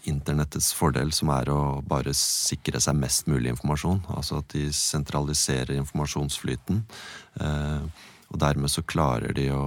internettets 0.06 0.70
fordel, 0.76 1.10
som 1.16 1.32
er 1.34 1.50
å 1.50 1.60
bare 1.82 2.14
sikre 2.16 2.80
seg 2.82 2.98
mest 3.00 3.26
mulig 3.30 3.50
informasjon. 3.54 4.04
Altså 4.14 4.38
at 4.42 4.52
de 4.54 4.68
sentraliserer 4.74 5.74
informasjonsflyten. 5.80 6.84
Og 7.42 8.40
dermed 8.40 8.70
så 8.70 8.84
klarer 8.86 9.34
de 9.34 9.48
å 9.54 9.64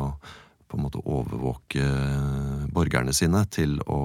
på 0.72 0.80
en 0.80 0.86
måte 0.86 1.02
overvåke 1.04 1.84
borgerne 2.72 3.12
sine 3.12 3.44
til 3.52 3.76
å 3.92 4.02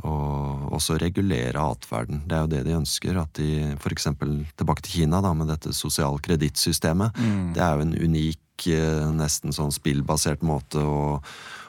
og 0.00 0.72
også 0.72 0.96
regulere 0.98 1.60
atferden. 1.60 2.22
Det 2.26 2.36
er 2.36 2.44
jo 2.44 2.50
det 2.50 2.62
de 2.66 2.76
ønsker. 2.78 3.18
At 3.20 3.36
de 3.38 3.74
f.eks. 3.76 4.08
tilbake 4.56 4.84
til 4.86 5.02
Kina 5.02 5.20
da, 5.22 5.34
med 5.36 5.50
dette 5.52 5.74
sosial 5.76 6.16
kredittsystemet. 6.24 7.18
Mm. 7.18 7.50
Det 7.54 7.62
er 7.62 7.76
jo 7.76 7.84
en 7.84 7.96
unik, 8.08 8.66
eh, 8.72 9.10
nesten 9.14 9.54
sånn 9.54 9.74
spillbasert 9.74 10.42
måte 10.46 10.80
å, 10.80 11.20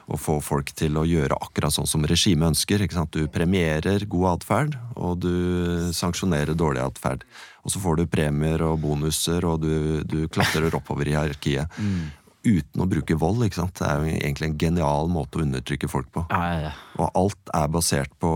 å 0.04 0.18
få 0.20 0.38
folk 0.44 0.72
til 0.76 0.98
å 1.00 1.06
gjøre 1.08 1.38
akkurat 1.40 1.74
sånn 1.74 1.88
som 1.88 2.04
regimet 2.08 2.52
ønsker. 2.52 2.84
Du 3.14 3.24
premierer 3.32 4.04
god 4.10 4.28
atferd, 4.34 4.76
og 4.96 5.22
du 5.24 5.92
sanksjonerer 5.96 6.56
dårlig 6.58 6.84
atferd. 6.84 7.24
Og 7.64 7.72
så 7.72 7.80
får 7.80 8.00
du 8.02 8.10
premier 8.10 8.62
og 8.66 8.82
bonuser, 8.82 9.46
og 9.48 9.64
du, 9.64 10.04
du 10.04 10.26
klatrer 10.28 10.74
oppover 10.76 11.08
i 11.08 11.16
hierarkiet. 11.16 11.80
Mm 11.80 12.12
uten 12.44 12.82
å 12.84 12.88
bruke 12.88 13.16
vold. 13.18 13.46
ikke 13.46 13.62
sant? 13.62 13.78
Det 13.78 13.86
er 13.88 14.00
jo 14.00 14.16
egentlig 14.18 14.50
en 14.50 14.58
genial 14.60 15.08
måte 15.12 15.40
å 15.40 15.44
undertrykke 15.44 15.90
folk 15.90 16.10
på. 16.14 16.26
Ja, 16.30 16.42
ja, 16.44 16.58
ja. 16.68 16.72
Og 17.00 17.20
alt 17.22 17.54
er 17.56 17.70
basert 17.72 18.12
på 18.22 18.32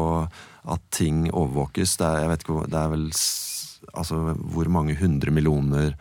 at 0.68 0.86
ting 0.94 1.26
overvåkes. 1.28 1.98
Det 2.00 2.08
er, 2.08 2.22
jeg 2.24 2.32
vet 2.32 2.46
ikke, 2.46 2.62
det 2.72 2.80
er 2.80 2.94
vel 2.94 3.06
altså, 3.92 4.22
hvor 4.54 4.72
mange 4.72 4.96
hundre 4.98 5.34
millioner 5.34 5.94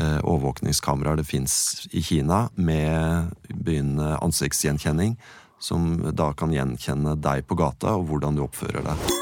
overvåkningskameraer 0.00 1.20
det 1.20 1.26
fins 1.28 1.86
i 1.92 2.00
Kina 2.02 2.46
med 2.54 3.32
begynnende 3.52 4.16
ansiktsgjenkjenning, 4.24 5.18
som 5.62 5.98
da 6.16 6.32
kan 6.34 6.54
gjenkjenne 6.54 7.14
deg 7.20 7.44
på 7.46 7.58
gata 7.60 7.94
og 7.98 8.08
hvordan 8.08 8.38
du 8.38 8.46
oppfører 8.46 8.86
deg. 8.86 9.12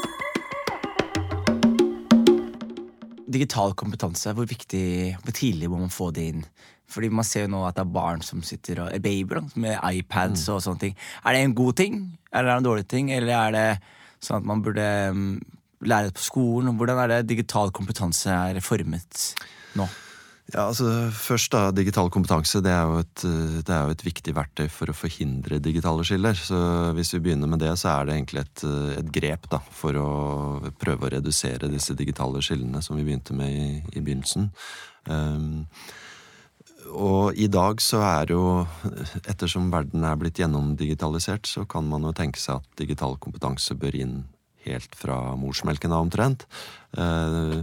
Digital 3.31 3.75
kompetanse, 3.79 4.33
hvor 4.35 4.47
viktig, 4.49 5.15
hvor 5.23 5.35
tidlig 5.35 5.69
må 5.71 5.79
man 5.79 5.93
få 5.93 6.09
det 6.15 6.27
inn? 6.33 6.45
Fordi 6.91 7.07
man 7.13 7.27
ser 7.27 7.45
jo 7.45 7.53
nå 7.53 7.61
at 7.67 7.77
det 7.77 7.85
er 7.85 7.95
barn 7.95 8.23
som 8.25 8.41
sitter 8.43 8.83
og 8.83 8.91
er 8.91 9.03
babyer 9.03 9.45
med 9.55 9.77
iPads 9.79 10.43
mm. 10.47 10.53
og 10.55 10.61
sånne 10.65 10.83
ting. 10.83 10.97
Er 11.23 11.35
det 11.35 11.45
en 11.45 11.55
god 11.55 11.79
ting, 11.79 12.01
eller 12.33 12.49
er 12.49 12.51
det 12.51 12.59
en 12.59 12.67
dårlig 12.67 12.87
ting, 12.91 13.11
eller 13.15 13.33
er 13.37 13.55
det 13.55 13.67
sånn 14.21 14.41
at 14.41 14.49
man 14.51 14.63
burde 14.65 14.87
um, 15.15 15.25
lære 15.87 16.09
det 16.09 16.17
på 16.19 16.25
skolen? 16.25 16.75
Hvordan 16.79 17.03
er 17.05 17.13
det 17.13 17.21
digital 17.31 17.71
kompetanse 17.75 18.33
er 18.33 18.59
formet 18.65 19.27
nå? 19.79 19.87
Ja, 20.51 20.65
altså 20.65 20.87
Først 21.15 21.53
da, 21.53 21.69
Digital 21.75 22.09
kompetanse 22.11 22.59
det 22.65 22.73
er, 22.73 22.89
et, 22.99 23.23
det 23.23 23.71
er, 23.71 23.85
jo 23.87 23.95
et, 23.95 24.03
viktig 24.03 24.33
verktøy 24.35 24.65
for 24.73 24.91
å 24.91 24.97
forhindre 24.97 25.61
digitale 25.63 26.03
skiller. 26.07 26.35
Så 26.35 26.59
Hvis 26.97 27.13
vi 27.15 27.21
begynner 27.27 27.51
med 27.51 27.61
det, 27.63 27.71
så 27.79 27.93
er 27.93 28.09
det 28.09 28.17
egentlig 28.17 28.43
et, 28.43 28.65
et 28.99 29.11
grep 29.15 29.47
da, 29.53 29.61
for 29.77 29.97
å 30.01 30.11
prøve 30.81 31.07
å 31.07 31.13
redusere 31.15 31.71
disse 31.71 31.95
digitale 31.97 32.43
skillene 32.43 32.83
som 32.83 32.99
vi 32.99 33.07
begynte 33.07 33.37
med 33.37 33.53
i, 33.53 33.69
i 33.95 34.03
begynnelsen. 34.03 34.51
Um, 35.07 35.67
og 36.91 37.37
i 37.39 37.47
dag 37.51 37.79
så 37.83 38.01
er 38.03 38.33
jo, 38.33 38.65
ettersom 39.23 39.69
verden 39.71 40.03
er 40.03 40.17
blitt 40.19 40.41
gjennomdigitalisert, 40.41 41.47
så 41.47 41.63
kan 41.69 41.87
man 41.87 42.03
jo 42.07 42.13
tenke 42.17 42.41
seg 42.41 42.59
at 42.59 42.81
digital 42.81 43.15
kompetanse 43.21 43.77
bør 43.79 43.95
inn 43.95 44.17
helt 44.65 44.95
fra 44.97 45.17
morsmelken 45.39 45.93
av, 45.93 46.05
omtrent. 46.05 46.45
Eh, 46.97 47.61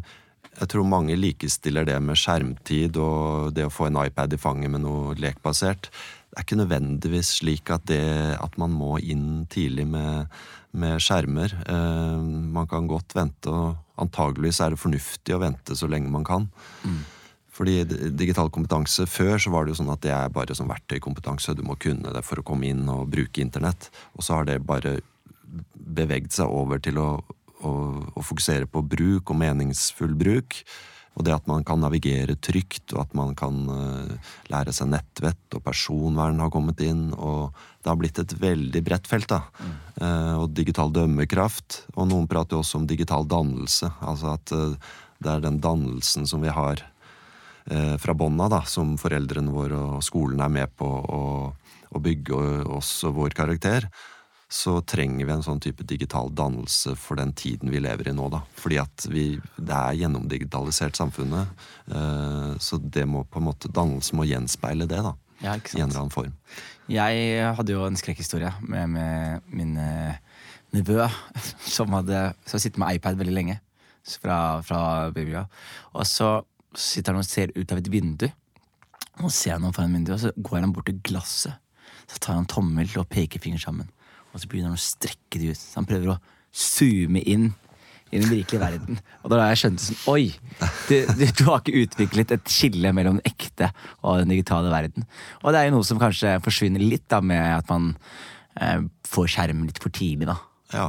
jeg 0.58 0.70
tror 0.72 0.86
mange 0.88 1.16
likestiller 1.18 1.86
det 1.86 1.96
med 2.02 2.18
skjermtid 2.18 2.96
og 3.00 3.52
det 3.54 3.68
å 3.68 3.72
få 3.72 3.88
en 3.88 4.00
iPad 4.02 4.34
i 4.34 4.40
fanget 4.40 4.72
med 4.74 4.82
noe 4.82 5.14
lekbasert. 5.18 5.90
Det 6.28 6.36
er 6.36 6.46
ikke 6.46 6.58
nødvendigvis 6.60 7.30
slik 7.40 7.70
at, 7.74 7.86
det, 7.90 8.02
at 8.38 8.58
man 8.60 8.74
må 8.74 8.98
inn 8.98 9.46
tidlig 9.50 9.86
med, 9.88 10.26
med 10.76 10.98
skjermer. 11.02 11.54
Eh, 11.62 12.26
man 12.58 12.68
kan 12.70 12.90
godt 12.90 13.14
vente, 13.16 13.52
og 13.52 14.02
antageligvis 14.02 14.60
er 14.62 14.74
det 14.74 14.82
fornuftig 14.82 15.36
å 15.36 15.40
vente 15.42 15.78
så 15.78 15.88
lenge 15.90 16.12
man 16.12 16.26
kan. 16.26 16.50
Mm. 16.82 17.00
Fordi 17.58 17.80
digital 18.14 18.52
kompetanse 18.54 19.08
Før 19.10 19.40
så 19.42 19.50
var 19.50 19.64
det 19.66 19.72
jo 19.72 19.80
sånn 19.80 19.90
at 19.90 20.02
det 20.04 20.12
er 20.14 20.34
bare 20.34 20.54
sånn 20.54 20.70
verktøykompetanse. 20.70 21.56
Du 21.58 21.64
må 21.66 21.78
kunne 21.80 22.12
det 22.14 22.22
for 22.26 22.38
å 22.38 22.46
komme 22.46 22.70
inn 22.70 22.84
og 22.92 23.08
bruke 23.10 23.42
internett. 23.42 23.88
Og 24.14 24.26
så 24.26 24.38
har 24.38 24.46
det 24.46 24.60
bare 24.66 24.98
beveget 25.72 26.34
seg 26.36 26.52
over 26.52 26.82
til 26.82 27.00
å, 27.02 27.08
å, 27.64 27.72
å 28.14 28.24
fokusere 28.24 28.68
på 28.70 28.84
bruk 28.84 29.32
og 29.32 29.40
meningsfull 29.40 30.14
bruk. 30.18 30.60
Og 31.18 31.24
det 31.26 31.34
at 31.34 31.48
man 31.50 31.64
kan 31.66 31.80
navigere 31.82 32.36
trygt, 32.38 32.92
og 32.94 33.00
at 33.02 33.14
man 33.18 33.32
kan 33.38 33.56
uh, 33.66 34.34
lære 34.52 34.70
seg 34.76 34.92
nettvett, 34.92 35.40
og 35.56 35.64
personvern 35.66 36.38
har 36.38 36.52
kommet 36.54 36.78
inn. 36.84 37.08
Og 37.16 37.56
det 37.82 37.90
har 37.90 37.98
blitt 37.98 38.20
et 38.22 38.36
veldig 38.38 38.84
bredt 38.86 39.10
felt. 39.10 39.26
da. 39.32 39.40
Mm. 39.58 39.74
Og 40.44 40.52
digital 40.54 40.94
dømmekraft. 40.94 41.80
Og 41.96 42.06
noen 42.12 42.30
prater 42.30 42.54
jo 42.54 42.62
også 42.62 42.78
om 42.78 42.86
digital 42.86 43.26
dannelse. 43.26 43.90
Altså 43.98 44.36
at 44.36 44.54
uh, 44.54 44.94
det 45.18 45.32
er 45.32 45.42
den 45.42 45.58
dannelsen 45.64 46.30
som 46.30 46.46
vi 46.46 46.54
har 46.54 46.86
Eh, 47.68 47.96
fra 48.00 48.14
bånn 48.16 48.38
av, 48.40 48.54
som 48.64 48.94
foreldrene 48.96 49.52
våre 49.52 49.78
og 49.98 50.04
skolen 50.04 50.40
er 50.40 50.52
med 50.52 50.72
på 50.78 50.88
å, 50.88 51.22
bygge 51.98 52.36
oss 52.70 53.02
og 53.08 53.16
vår 53.16 53.34
karakter, 53.34 53.88
så 54.48 54.78
trenger 54.88 55.26
vi 55.28 55.34
en 55.34 55.44
sånn 55.44 55.60
type 55.60 55.84
digital 55.84 56.30
dannelse 56.32 56.94
for 56.96 57.20
den 57.20 57.34
tiden 57.36 57.72
vi 57.72 57.82
lever 57.84 58.08
i 58.08 58.14
nå. 58.16 58.30
da. 58.32 58.40
Fordi 58.56 58.78
at 58.80 59.06
vi, 59.12 59.26
det 59.56 59.76
er 59.76 59.98
gjennomdigitalisert 60.00 60.96
samfunnet. 60.96 61.52
Eh, 61.92 62.54
så 62.56 62.80
det 62.80 63.04
må 63.08 63.26
på 63.28 63.42
en 63.42 63.48
måte, 63.50 63.68
dannelse 63.68 64.16
må 64.16 64.24
gjenspeile 64.28 64.88
det. 64.88 65.02
da. 65.04 65.14
Ja, 65.44 65.54
I 65.54 65.82
en 65.82 65.90
eller 65.90 66.00
annen 66.00 66.14
form. 66.14 66.32
Jeg 66.88 67.52
hadde 67.58 67.76
jo 67.76 67.84
en 67.84 68.00
skrekkhistorie 68.00 68.50
med, 68.64 68.88
med 68.96 69.50
min 69.52 69.76
uh, 69.76 70.16
nevø 70.74 71.04
som 71.76 71.92
hadde 71.94 72.30
så 72.48 72.58
sittet 72.58 72.80
med 72.80 72.96
iPad 72.96 73.20
veldig 73.20 73.36
lenge 73.36 73.58
fra, 74.18 74.62
fra 74.64 74.80
babya. 75.12 75.44
Og 75.92 76.08
så 76.08 76.38
så 76.74 76.84
sitter 76.98 77.14
han 77.14 77.22
og 77.22 77.28
ser 77.28 77.52
ut 77.56 77.72
av 77.72 77.80
et 77.80 77.90
vindu. 77.92 78.28
Og 79.18 79.32
ser 79.34 79.56
han 79.56 79.72
foran 79.74 79.96
vinduet, 79.96 80.18
og 80.18 80.22
så 80.26 80.32
går 80.36 80.62
han 80.62 80.74
bort 80.74 80.88
til 80.90 81.00
glasset. 81.04 81.56
Så 82.08 82.20
tar 82.22 82.38
han 82.38 82.48
tommel 82.48 82.90
og 83.00 83.08
pekefinger 83.10 83.60
sammen. 83.62 83.88
Og 84.32 84.42
så 84.42 84.50
begynner 84.50 84.72
han 84.72 84.78
å 84.78 84.82
strekke 84.82 85.40
det 85.40 85.54
ut. 85.54 85.60
Så 85.60 85.80
han 85.80 85.88
prøver 85.88 86.14
å 86.14 86.20
zoome 86.54 87.22
inn 87.22 87.50
i 88.08 88.20
den 88.20 88.30
virkelige 88.30 88.60
verden. 88.62 89.00
Og 89.22 89.30
da 89.30 89.40
har 89.42 89.52
jeg 89.52 89.60
skjønt 89.62 89.82
sånn 89.84 89.98
Oi! 90.14 90.30
Du, 90.88 90.94
du, 91.18 91.24
du, 91.26 91.42
har 91.50 91.60
ikke 91.60 91.82
utviklet 91.84 92.32
et 92.38 92.52
skille 92.52 92.92
mellom 92.96 93.18
den 93.18 93.28
ekte 93.28 93.70
og 94.00 94.22
den 94.22 94.32
digitale 94.32 94.72
verden. 94.72 95.04
Og 95.42 95.52
det 95.52 95.60
er 95.60 95.68
jo 95.68 95.76
noe 95.76 95.88
som 95.88 96.00
kanskje 96.00 96.38
forsvinner 96.44 96.82
litt 96.84 97.04
da 97.12 97.20
med 97.24 97.44
at 97.58 97.68
man 97.72 97.92
eh, 98.60 98.80
får 99.08 99.28
skjermen 99.34 99.68
litt 99.68 99.82
for 99.82 99.92
tidlig, 99.94 100.30
da. 100.30 100.38
Ja. 100.72 100.88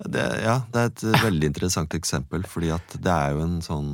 Det, 0.00 0.22
ja, 0.40 0.60
det 0.72 0.80
er 0.80 0.90
et 0.90 1.02
veldig 1.20 1.50
interessant 1.50 1.94
eksempel, 1.96 2.44
fordi 2.48 2.70
at 2.72 2.96
det 2.96 3.12
er 3.12 3.36
jo 3.36 3.44
en 3.44 3.58
sånn 3.64 3.90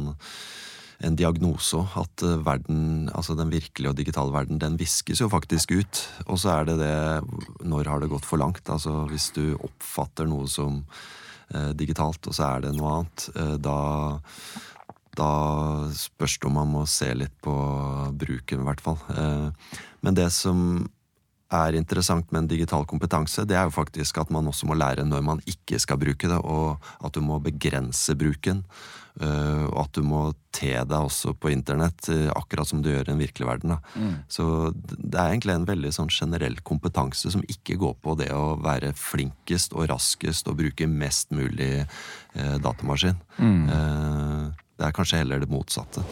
en 1.02 1.16
diagnose 1.18 1.80
at 1.98 2.24
eh, 2.26 2.38
verden, 2.46 3.08
altså 3.14 3.36
den 3.38 3.52
virkelige 3.52 3.92
og 3.92 3.98
digitale 3.98 4.34
verden, 4.34 4.60
den 4.62 4.78
viskes 4.80 5.22
jo 5.22 5.30
faktisk 5.32 5.74
ut. 5.74 6.02
Og 6.26 6.40
så 6.42 6.56
er 6.56 6.70
det 6.70 6.78
det 6.82 6.96
Når 7.66 7.90
har 7.90 8.00
det 8.00 8.10
gått 8.12 8.28
for 8.28 8.40
langt? 8.42 8.68
Altså 8.70 9.06
Hvis 9.10 9.30
du 9.36 9.56
oppfatter 9.60 10.28
noe 10.28 10.48
som 10.50 10.82
eh, 11.54 11.72
digitalt, 11.74 12.26
og 12.26 12.36
så 12.36 12.48
er 12.54 12.66
det 12.66 12.76
noe 12.76 12.98
annet, 12.98 13.28
eh, 13.36 13.56
da 13.62 13.78
da 15.12 15.90
spørs 15.92 16.38
det 16.40 16.48
om 16.48 16.54
man 16.56 16.70
må 16.72 16.82
se 16.88 17.10
litt 17.12 17.34
på 17.44 17.52
bruken, 18.16 18.62
i 18.62 18.64
hvert 18.64 18.80
fall. 18.80 18.96
Eh, 19.12 19.74
men 20.00 20.16
det 20.16 20.30
som 20.32 20.86
er 21.58 21.78
interessant 21.78 22.32
med 22.32 22.44
en 22.44 22.50
digital 22.50 22.86
kompetanse, 22.88 23.44
det 23.48 23.58
er 23.58 23.68
jo 23.68 23.74
faktisk 23.74 24.18
at 24.22 24.32
man 24.34 24.48
også 24.50 24.68
må 24.70 24.78
lære 24.78 25.04
når 25.08 25.22
man 25.26 25.44
ikke 25.48 25.80
skal 25.82 26.00
bruke 26.00 26.30
det, 26.30 26.40
og 26.40 26.82
at 27.04 27.14
du 27.14 27.22
må 27.24 27.40
begrense 27.42 28.16
bruken. 28.18 28.64
Uh, 29.20 29.68
og 29.68 29.82
at 29.82 29.98
du 29.98 30.06
må 30.08 30.20
te 30.56 30.70
deg 30.72 30.94
også 30.96 31.34
på 31.36 31.50
internett, 31.52 32.06
uh, 32.08 32.30
akkurat 32.32 32.64
som 32.64 32.80
du 32.80 32.88
gjør 32.88 33.04
i 33.04 33.10
den 33.10 33.20
virkelige 33.20 33.48
verden. 33.50 33.74
Mm. 33.92 34.14
Så 34.24 34.46
det 34.72 35.18
er 35.18 35.34
egentlig 35.34 35.56
en 35.58 35.68
veldig 35.68 35.90
sånn 35.92 36.08
generell 36.08 36.56
kompetanse 36.64 37.34
som 37.34 37.44
ikke 37.44 37.76
går 37.82 37.98
på 38.00 38.16
det 38.22 38.30
å 38.32 38.54
være 38.64 38.94
flinkest 38.96 39.76
og 39.76 39.90
raskest 39.92 40.48
og 40.48 40.56
bruke 40.62 40.88
mest 40.88 41.28
mulig 41.36 41.84
uh, 41.84 42.56
datamaskin. 42.64 43.20
Mm. 43.36 43.68
det 44.80 44.88
er 44.88 44.96
kanskje 44.96 45.20
heller 45.20 45.44
det 45.44 45.52
motsatte. 45.52 46.04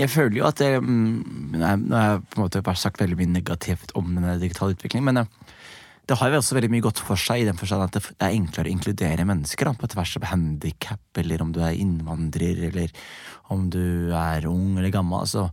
Jeg 0.00 0.08
føler 0.08 0.38
jo 0.38 0.46
at 0.48 0.60
det, 0.62 0.70
mm, 0.80 1.56
Nå 1.60 1.64
har 1.92 2.06
jeg 2.06 2.22
på 2.30 2.38
en 2.38 2.44
måte 2.46 2.62
bare 2.64 2.80
sagt 2.80 3.02
veldig 3.02 3.18
mye 3.18 3.34
negativt 3.34 3.92
om 3.98 4.14
denne 4.14 4.38
digitale 4.40 4.76
utviklingen, 4.76 5.10
men 5.10 5.22
eh, 5.22 5.58
det 6.08 6.16
har 6.18 6.32
jo 6.32 6.40
også 6.40 6.56
veldig 6.56 6.70
mye 6.72 6.82
godt 6.82 7.02
for 7.06 7.20
seg 7.20 7.42
i 7.42 7.46
den 7.46 7.58
forstand 7.58 7.84
at 7.84 7.98
det 7.98 8.02
er 8.16 8.32
enklere 8.34 8.66
å 8.66 8.72
inkludere 8.72 9.26
mennesker 9.28 9.68
da, 9.68 9.74
på 9.78 9.90
tvers 9.92 10.16
av 10.18 10.24
handikap, 10.32 11.02
eller 11.22 11.44
om 11.44 11.52
du 11.54 11.60
er 11.62 11.76
innvandrer, 11.78 12.64
eller 12.70 12.90
om 13.54 13.68
du 13.70 14.10
er 14.16 14.48
ung 14.50 14.78
eller 14.78 14.90
gammel. 14.94 15.22
altså 15.22 15.50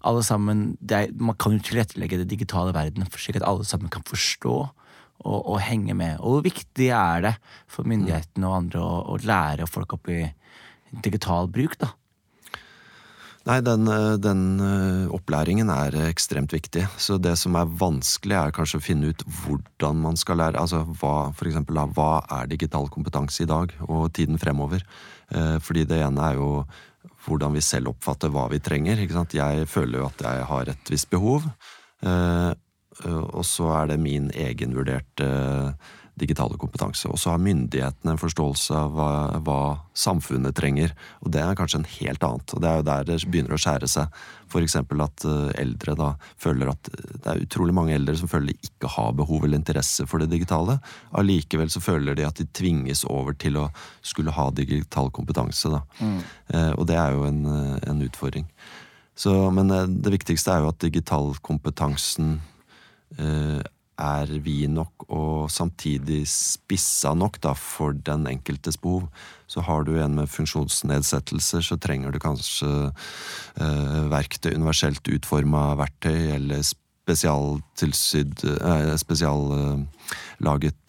alle 0.00 0.24
sammen, 0.24 0.78
er, 0.88 1.12
Man 1.12 1.36
kan 1.36 1.54
jo 1.54 1.62
tilrettelegge 1.62 2.22
det 2.22 2.30
digitale 2.32 2.72
verden 2.74 3.06
slik 3.12 3.36
at 3.36 3.46
alle 3.46 3.66
sammen 3.68 3.92
kan 3.92 4.02
forstå 4.08 4.56
og, 5.20 5.40
og, 5.44 5.60
henge 5.60 5.94
med. 5.94 6.16
Og 6.24 6.38
hvor 6.38 6.44
viktig 6.48 6.88
er 6.96 7.26
det 7.26 7.34
for 7.68 7.84
myndighetene 7.84 8.48
og 8.48 8.56
andre 8.62 8.80
å, 8.80 8.94
å 9.12 9.18
lære 9.20 9.68
folk 9.68 9.92
opp 9.98 10.08
i 10.08 10.22
digital 11.04 11.50
bruk? 11.52 11.76
da? 11.78 11.92
Nei, 13.48 13.60
den, 13.64 13.88
eh, 13.88 14.16
den, 14.20 14.60
eh, 14.60 15.08
opplæringen 15.16 15.70
er 15.72 15.94
ekstremt 16.10 16.52
viktig. 16.52 16.86
Så 17.00 17.16
det 17.18 17.38
som 17.38 17.56
er 17.56 17.64
vanskelig, 17.64 18.36
er 18.36 18.52
kanskje 18.52 18.76
å 18.76 18.84
finne 18.84 19.08
ut 19.08 19.24
hvordan 19.24 19.96
man 19.96 20.16
skal 20.16 20.36
lære. 20.36 20.60
Altså 20.60 20.84
hva, 20.84 21.32
for 21.34 21.48
eksempel, 21.48 21.80
hva 21.94 22.22
er 22.30 22.46
digital 22.46 22.88
kompetanse 22.88 23.40
i 23.40 23.48
dag, 23.48 23.72
og 23.88 24.12
tiden 24.12 24.36
fremover? 24.38 24.84
Eh, 25.32 25.56
fordi 25.58 25.86
det 25.88 26.02
ene 26.04 26.20
er 26.20 26.34
jo 26.34 26.66
hvordan 27.24 27.54
vi 27.56 27.60
selv 27.64 27.94
oppfatter 27.94 28.28
hva 28.28 28.50
vi 28.50 28.58
trenger. 28.58 29.00
Jeg 29.32 29.68
føler 29.68 29.98
jo 30.00 30.06
at 30.06 30.18
jeg 30.18 30.44
har 30.44 30.68
et 30.68 30.84
visst 30.90 31.08
behov, 31.10 31.44
og 32.02 33.44
så 33.44 33.66
er 33.76 33.86
det 33.88 34.00
min 34.00 34.30
egenvurderte 34.30 35.76
digitale 36.18 36.58
kompetanse. 36.60 37.08
Og 37.08 37.18
så 37.20 37.32
har 37.32 37.42
myndighetene 37.42 38.14
en 38.14 38.20
forståelse 38.20 38.76
av 38.76 38.96
hva, 38.96 39.12
hva, 39.46 39.60
samfunnet 39.96 40.56
trenger. 40.56 40.94
Og 41.24 41.32
det 41.34 41.42
er 41.44 41.56
kanskje 41.58 41.80
en 41.82 41.88
helt 41.98 42.24
annet. 42.26 42.54
Og 42.54 42.62
det 42.62 42.70
er 42.70 42.80
jo 42.80 42.86
der 42.88 43.06
det 43.08 43.18
begynner 43.28 43.56
å 43.56 43.60
skjære 43.60 43.88
seg. 43.90 44.20
F.eks. 44.50 44.76
at 44.80 45.24
eh, 45.30 45.52
eldre 45.62 45.94
da 45.98 46.10
føler 46.40 46.72
at 46.72 46.90
det 46.90 47.30
er 47.30 47.44
utrolig 47.44 47.76
mange 47.76 47.94
eldre 47.94 48.16
som 48.18 48.30
føler 48.30 48.50
de 48.50 48.70
ikke 48.70 48.90
har 48.96 49.14
behov 49.18 49.46
eller 49.46 49.60
interesse 49.60 50.06
for 50.10 50.22
det 50.22 50.30
digitale. 50.32 50.80
Allikevel 51.16 51.70
så 51.70 51.82
føler 51.84 52.18
de 52.18 52.26
at 52.26 52.40
de 52.40 52.48
tvinges 52.56 53.04
over 53.06 53.36
til 53.38 53.60
å 53.60 53.70
skulle 54.02 54.34
ha 54.34 54.50
digital 54.54 55.12
kompetanse. 55.14 55.70
Da. 55.70 55.82
Mm. 56.00 56.20
Eh, 56.54 56.70
og 56.76 56.86
det 56.90 56.98
er 57.00 57.16
jo 57.16 57.26
en, 57.30 57.42
en 57.86 58.06
utfordring. 58.06 58.48
Så, 59.20 59.32
men 59.50 59.70
eh, 59.70 59.88
det 59.88 60.14
viktigste 60.14 60.54
er 60.54 60.64
jo 60.64 60.70
at 60.72 60.80
digitalkompetansen 60.80 62.38
eh, 63.18 63.60
er 64.00 64.30
vi 64.44 64.64
nok 64.70 65.06
og 65.08 65.50
samtidig 65.52 66.24
spissa 66.30 67.12
nok 67.14 67.40
da, 67.44 67.54
for 67.54 67.92
den 67.92 68.26
enkeltes 68.30 68.78
behov. 68.80 69.08
Så 69.50 69.60
har 69.66 69.84
du 69.84 69.96
en 69.98 70.14
med 70.18 70.30
funksjonsnedsettelser, 70.30 71.64
så 71.66 71.76
trenger 71.80 72.14
du 72.14 72.20
kanskje 72.22 72.70
eh, 72.90 74.00
verktøy, 74.12 74.54
universelt 74.54 75.08
utforma 75.10 75.74
verktøy 75.80 76.30
eller 76.36 76.62
spesialtilsydd 76.64 78.44
eh, 78.46 78.94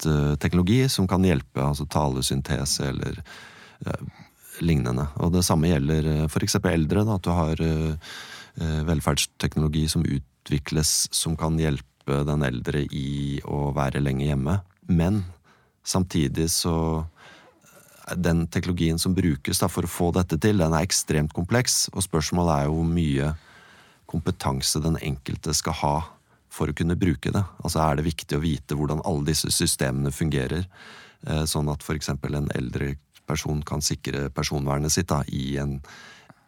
eh, 0.06 0.34
teknologi 0.38 0.88
som 0.88 1.08
kan 1.10 1.24
hjelpe, 1.26 1.62
altså 1.62 1.86
talesyntese 1.90 2.90
eller 2.92 3.22
eh, 3.86 4.04
lignende. 4.60 5.08
Og 5.22 5.32
det 5.34 5.44
samme 5.46 5.70
gjelder 5.70 6.06
eh, 6.06 6.26
f.eks. 6.28 6.58
eldre, 6.62 7.04
da, 7.08 7.16
at 7.16 7.26
du 7.26 7.32
har 7.34 7.64
eh, 7.66 8.18
velferdsteknologi 8.86 9.86
som 9.88 10.04
utvikles 10.06 11.08
som 11.14 11.36
kan 11.40 11.58
hjelpe 11.60 11.91
hjelpe 12.02 12.24
den 12.26 12.42
eldre 12.42 12.82
i 12.90 13.40
å 13.44 13.72
være 13.74 14.00
lenge 14.00 14.26
hjemme. 14.26 14.60
Men 14.88 15.24
samtidig 15.84 16.50
så 16.50 17.06
Den 18.18 18.48
teknologien 18.48 18.98
som 18.98 19.14
brukes 19.14 19.60
da, 19.60 19.68
for 19.68 19.84
å 19.84 19.88
få 19.88 20.10
dette 20.10 20.36
til, 20.36 20.58
den 20.58 20.74
er 20.74 20.82
ekstremt 20.82 21.32
kompleks. 21.32 21.88
Og 21.94 22.02
spørsmålet 22.02 22.52
er 22.52 22.64
jo 22.66 22.74
hvor 22.74 22.88
mye 22.90 23.28
kompetanse 24.10 24.82
den 24.82 24.98
enkelte 24.98 25.54
skal 25.54 25.72
ha 25.72 26.02
for 26.50 26.68
å 26.68 26.74
kunne 26.74 26.98
bruke 26.98 27.30
det. 27.30 27.44
Altså 27.62 27.78
Er 27.78 27.96
det 27.96 28.04
viktig 28.04 28.36
å 28.36 28.42
vite 28.42 28.74
hvordan 28.74 29.04
alle 29.06 29.30
disse 29.30 29.52
systemene 29.54 30.10
fungerer, 30.10 30.66
eh, 31.26 31.44
sånn 31.46 31.70
at 31.70 31.80
f.eks. 31.80 32.08
en 32.08 32.50
eldre 32.56 32.96
person 33.24 33.62
kan 33.62 33.80
sikre 33.80 34.28
personvernet 34.34 34.90
sitt 34.90 35.08
da, 35.08 35.22
i 35.30 35.56
en 35.56 35.78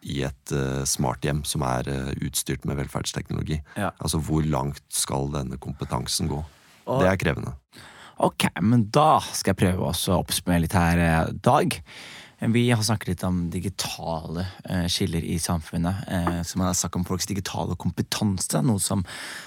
i 0.05 0.21
et 0.27 0.53
uh, 0.53 0.83
smarthjem 0.85 1.43
som 1.47 1.65
er 1.65 1.89
uh, 1.89 2.11
utstyrt 2.25 2.65
med 2.69 2.77
velferdsteknologi. 2.79 3.59
Ja. 3.75 3.91
Altså 3.97 4.21
hvor 4.21 4.45
langt 4.45 4.83
skal 4.93 5.31
denne 5.33 5.57
kompetansen 5.61 6.29
gå? 6.31 6.43
Og, 6.85 7.01
det 7.01 7.09
er 7.09 7.17
krevende. 7.21 7.55
Ok, 8.23 8.47
men 8.63 8.85
da 8.93 9.17
skal 9.33 9.51
jeg 9.51 9.63
prøve 9.65 9.89
å 9.89 10.19
oppsummere 10.21 10.63
litt 10.63 10.75
her, 10.77 11.01
eh, 11.03 11.33
Dag. 11.43 11.75
Vi 12.39 12.71
har 12.71 12.83
snakket 12.83 13.07
litt 13.07 13.23
om 13.23 13.37
digitale 13.49 14.43
eh, 14.67 14.85
skiller 14.91 15.23
i 15.23 15.37
samfunnet. 15.39 16.03
Eh, 16.11 16.41
som 16.43 16.61
har 16.61 16.75
snakket 16.75 16.99
om 16.99 17.05
folks 17.07 17.27
digitale 17.29 17.77
kompetanse. 17.79 18.59
Noe 18.63 18.81
som 18.83 19.05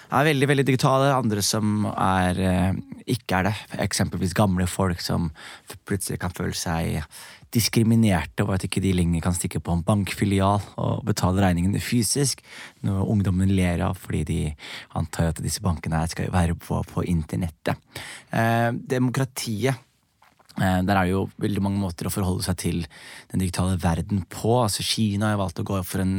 er 0.09 0.29
veldig 0.31 0.49
veldig 0.49 0.67
digitale, 0.71 1.11
andre 1.13 1.45
som 1.45 1.85
er, 1.93 2.41
eh, 2.41 2.81
ikke 3.13 3.41
er 3.41 3.51
det. 3.51 3.55
Eksempelvis 3.85 4.37
gamle 4.37 4.67
folk 4.69 5.05
som 5.05 5.31
plutselig 5.89 6.21
kan 6.25 6.35
føle 6.35 6.57
seg 6.57 7.05
diskriminerte 7.55 8.45
over 8.45 8.55
at 8.59 8.65
ikke 8.67 8.83
de 8.85 8.93
lenger 8.97 9.23
kan 9.25 9.37
stikke 9.37 9.61
på 9.65 9.73
en 9.75 9.85
bankfilial 9.87 10.61
og 10.81 11.05
betale 11.09 11.43
regningene 11.45 11.81
fysisk. 11.83 12.37
Noe 12.87 13.07
ungdommen 13.09 13.51
ler 13.57 13.79
av 13.87 13.95
fordi 14.01 14.23
de 14.29 14.41
antar 14.99 15.27
at 15.33 15.43
disse 15.45 15.63
bankene 15.65 16.01
skal 16.13 16.33
være 16.35 16.55
på, 16.61 16.75
på 16.89 16.99
internettet. 17.09 17.75
Eh, 18.31 18.71
demokratiet 18.93 19.75
eh, 19.75 20.81
der 20.85 20.95
er 20.95 21.05
det 21.05 21.15
jo 21.15 21.31
veldig 21.41 21.63
mange 21.65 21.83
måter 21.83 22.05
å 22.09 22.15
forholde 22.15 22.45
seg 22.47 22.57
til 22.61 22.79
den 23.33 23.41
digitale 23.43 23.77
verden 23.81 24.19
på. 24.29 24.53
Altså 24.65 24.83
Kina 24.87 25.25
har 25.33 25.41
valgt 25.41 25.63
å 25.63 25.69
gå 25.69 25.77
for 25.89 25.99
en, 26.05 26.17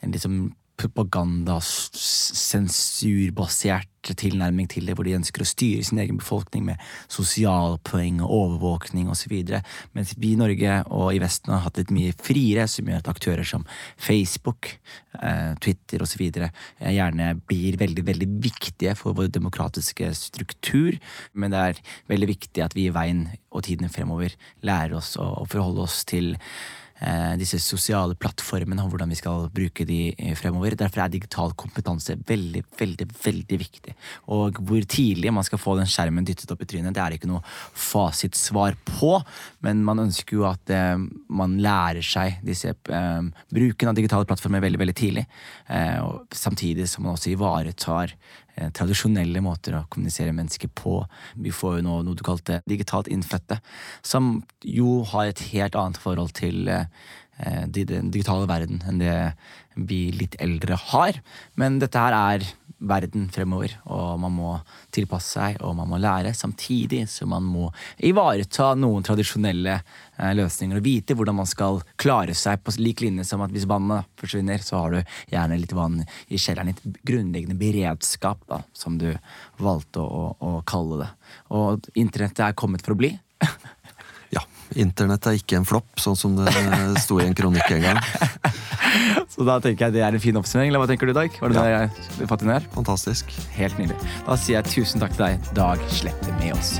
en 0.00 0.12
liksom 0.14 0.34
propaganda, 0.80 1.56
sensurbasert 1.62 3.93
tilnærming 4.12 4.68
til 4.68 4.84
det, 4.84 4.96
hvor 4.98 5.06
de 5.08 5.16
ønsker 5.16 5.40
å 5.40 5.48
styre 5.48 5.84
sin 5.86 6.00
egen 6.02 6.18
befolkning 6.20 6.66
med 6.68 6.82
sosialpoeng 7.12 8.20
og 8.20 8.34
overvåkning 8.36 9.08
osv. 9.12 9.32
Mens 9.96 10.12
vi 10.20 10.34
i 10.34 10.40
Norge 10.40 10.76
og 10.92 11.14
i 11.14 11.22
Vesten 11.22 11.54
har 11.54 11.64
hatt 11.64 11.80
litt 11.80 11.94
mye 11.94 12.12
friere, 12.20 12.68
som 12.68 12.90
gjør 12.90 13.00
at 13.00 13.10
aktører 13.14 13.48
som 13.48 13.64
Facebook, 13.96 14.74
eh, 15.20 15.56
Twitter 15.64 16.04
osv. 16.04 16.26
Eh, 16.28 16.92
gjerne 16.92 17.32
blir 17.48 17.80
veldig, 17.80 18.06
veldig 18.12 18.30
viktige 18.44 18.94
for 18.98 19.16
vår 19.16 19.32
demokratiske 19.32 20.12
struktur. 20.18 20.98
Men 21.32 21.50
det 21.54 21.64
er 21.64 21.82
veldig 22.12 22.32
viktig 22.34 22.64
at 22.64 22.76
vi 22.76 22.88
i 22.88 22.94
veien 22.94 23.28
og 23.54 23.64
tiden 23.64 23.88
fremover 23.88 24.34
lærer 24.62 24.98
oss 24.98 25.14
å 25.16 25.46
forholde 25.48 25.86
oss 25.86 26.02
til 26.04 26.34
disse 27.40 27.58
sosiale 27.62 28.14
plattformene 28.18 28.84
og 28.84 28.92
hvordan 28.92 29.10
vi 29.10 29.18
skal 29.18 29.48
bruke 29.54 29.86
de 29.88 29.98
eh, 30.14 30.34
fremover. 30.38 30.76
Derfor 30.78 31.04
er 31.04 31.12
digital 31.12 31.54
kompetanse 31.58 32.16
veldig, 32.28 32.62
veldig 32.78 33.08
veldig 33.24 33.58
viktig. 33.60 33.94
Og 34.34 34.60
hvor 34.62 34.86
tidlig 34.88 35.32
man 35.34 35.46
skal 35.46 35.60
få 35.60 35.76
den 35.78 35.90
skjermen 35.90 36.26
dyttet 36.26 36.50
opp 36.54 36.62
i 36.62 36.68
trynet, 36.70 36.94
det 36.94 37.02
er 37.02 37.16
ikke 37.16 37.30
noe 37.30 37.42
fasitsvar 37.44 38.78
på, 38.88 39.16
men 39.66 39.82
man 39.86 40.04
ønsker 40.06 40.38
jo 40.38 40.46
at 40.48 40.74
eh, 40.74 40.94
man 41.28 41.58
lærer 41.64 42.04
seg 42.04 42.40
disse 42.46 42.72
eh, 42.72 43.28
bruken 43.50 43.90
av 43.90 43.98
digitale 43.98 44.28
plattformer 44.28 44.64
veldig, 44.64 44.82
veldig 44.84 44.98
tidlig. 44.98 45.26
Eh, 45.66 46.00
samtidig 46.34 46.88
som 46.90 47.06
man 47.06 47.18
også 47.18 47.34
ivaretar 47.34 48.14
Eh, 48.14 48.43
tradisjonelle 48.74 49.42
måter 49.44 49.76
å 49.78 49.84
kommunisere 49.90 50.34
mennesker 50.36 50.70
på. 50.76 51.00
Vi 51.42 51.52
får 51.54 51.78
jo 51.78 51.86
nå 51.86 51.98
noe 52.06 52.18
du 52.18 52.24
kalte 52.26 52.60
digitalt 52.70 53.10
innfødte, 53.12 53.60
som 54.02 54.36
jo 54.64 55.02
har 55.12 55.30
et 55.30 55.44
helt 55.52 55.78
annet 55.78 56.00
forhold 56.00 56.34
til 56.38 56.68
eh, 56.70 56.86
den 57.36 58.12
digitale 58.14 58.46
verden 58.46 58.82
enn 58.86 59.00
det 59.02 59.16
vi 59.74 60.12
litt 60.14 60.36
eldre 60.42 60.78
har. 60.92 61.18
Men 61.58 61.80
dette 61.82 61.98
her 61.98 62.14
er 62.14 62.44
verden 62.84 63.28
fremover, 63.32 63.72
og 63.88 64.18
man 64.20 64.32
må 64.34 64.50
tilpasse 64.94 65.38
seg 65.38 65.60
og 65.64 65.76
man 65.78 65.88
må 65.90 65.98
lære, 66.02 66.34
samtidig 66.36 67.04
som 67.10 67.30
man 67.32 67.46
må 67.46 67.68
ivareta 68.04 68.72
noen 68.78 69.04
tradisjonelle 69.06 69.76
eh, 69.78 70.32
løsninger 70.36 70.78
og 70.78 70.84
vite 70.84 71.16
hvordan 71.16 71.38
man 71.40 71.48
skal 71.48 71.80
klare 72.00 72.36
seg, 72.36 72.60
på 72.64 72.74
lik 72.80 73.04
linje 73.04 73.26
som 73.28 73.44
at 73.44 73.54
hvis 73.54 73.68
vannet 73.70 74.08
forsvinner, 74.20 74.62
så 74.64 74.82
har 74.82 74.96
du 74.96 75.16
gjerne 75.32 75.60
litt 75.60 75.74
vann 75.76 76.02
i 76.04 76.40
kjelleren. 76.40 76.74
Litt 76.74 77.00
grunnleggende 77.06 77.58
beredskap, 77.58 78.44
da, 78.50 78.60
som 78.76 78.98
du 79.00 79.10
valgte 79.62 80.04
å, 80.04 80.34
å 80.38 80.56
kalle 80.68 81.04
det. 81.04 81.10
Og 81.56 81.88
internettet 81.94 82.48
er 82.48 82.58
kommet 82.58 82.84
for 82.84 82.96
å 82.96 83.00
bli. 83.00 83.14
Internett 84.74 85.26
er 85.30 85.36
ikke 85.38 85.56
en 85.60 85.66
flopp, 85.68 85.86
sånn 86.00 86.16
som 86.18 86.34
det 86.38 86.50
sto 87.02 87.20
i 87.20 87.26
en 87.28 87.34
kronikk 87.36 87.68
en 87.76 87.84
gang. 87.84 88.00
Så 89.34 89.44
da 89.46 89.58
tenker 89.62 89.86
jeg 89.88 89.96
det 89.98 90.02
er 90.06 90.14
en 90.16 90.22
fin 90.22 90.36
oppsummering. 90.38 90.70
Eller 90.72 90.82
hva 90.82 90.88
tenker 90.90 91.10
du, 91.10 91.14
Dag? 91.16 91.30
Var 91.40 91.48
det 91.54 91.56
Ja. 91.58 91.62
det 91.86 92.20
jeg 92.22 92.28
fatt 92.30 92.42
inn 92.46 92.52
her? 92.54 92.66
Fantastisk. 92.74 93.30
Helt 93.58 93.78
nydelig. 93.78 93.98
Da 94.26 94.36
sier 94.40 94.60
jeg 94.60 94.70
tusen 94.74 95.02
takk 95.02 95.16
til 95.18 95.26
deg, 95.26 95.54
Dag 95.58 95.82
Slette 95.90 96.34
med 96.40 96.54
oss. 96.56 96.78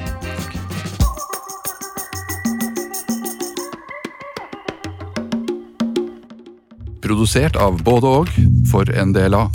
Produsert 7.05 7.57
av 7.61 7.83
både 7.85 8.09
og 8.21 8.31
for 8.71 8.89
en 8.97 9.13
del 9.13 9.37
av 9.37 9.53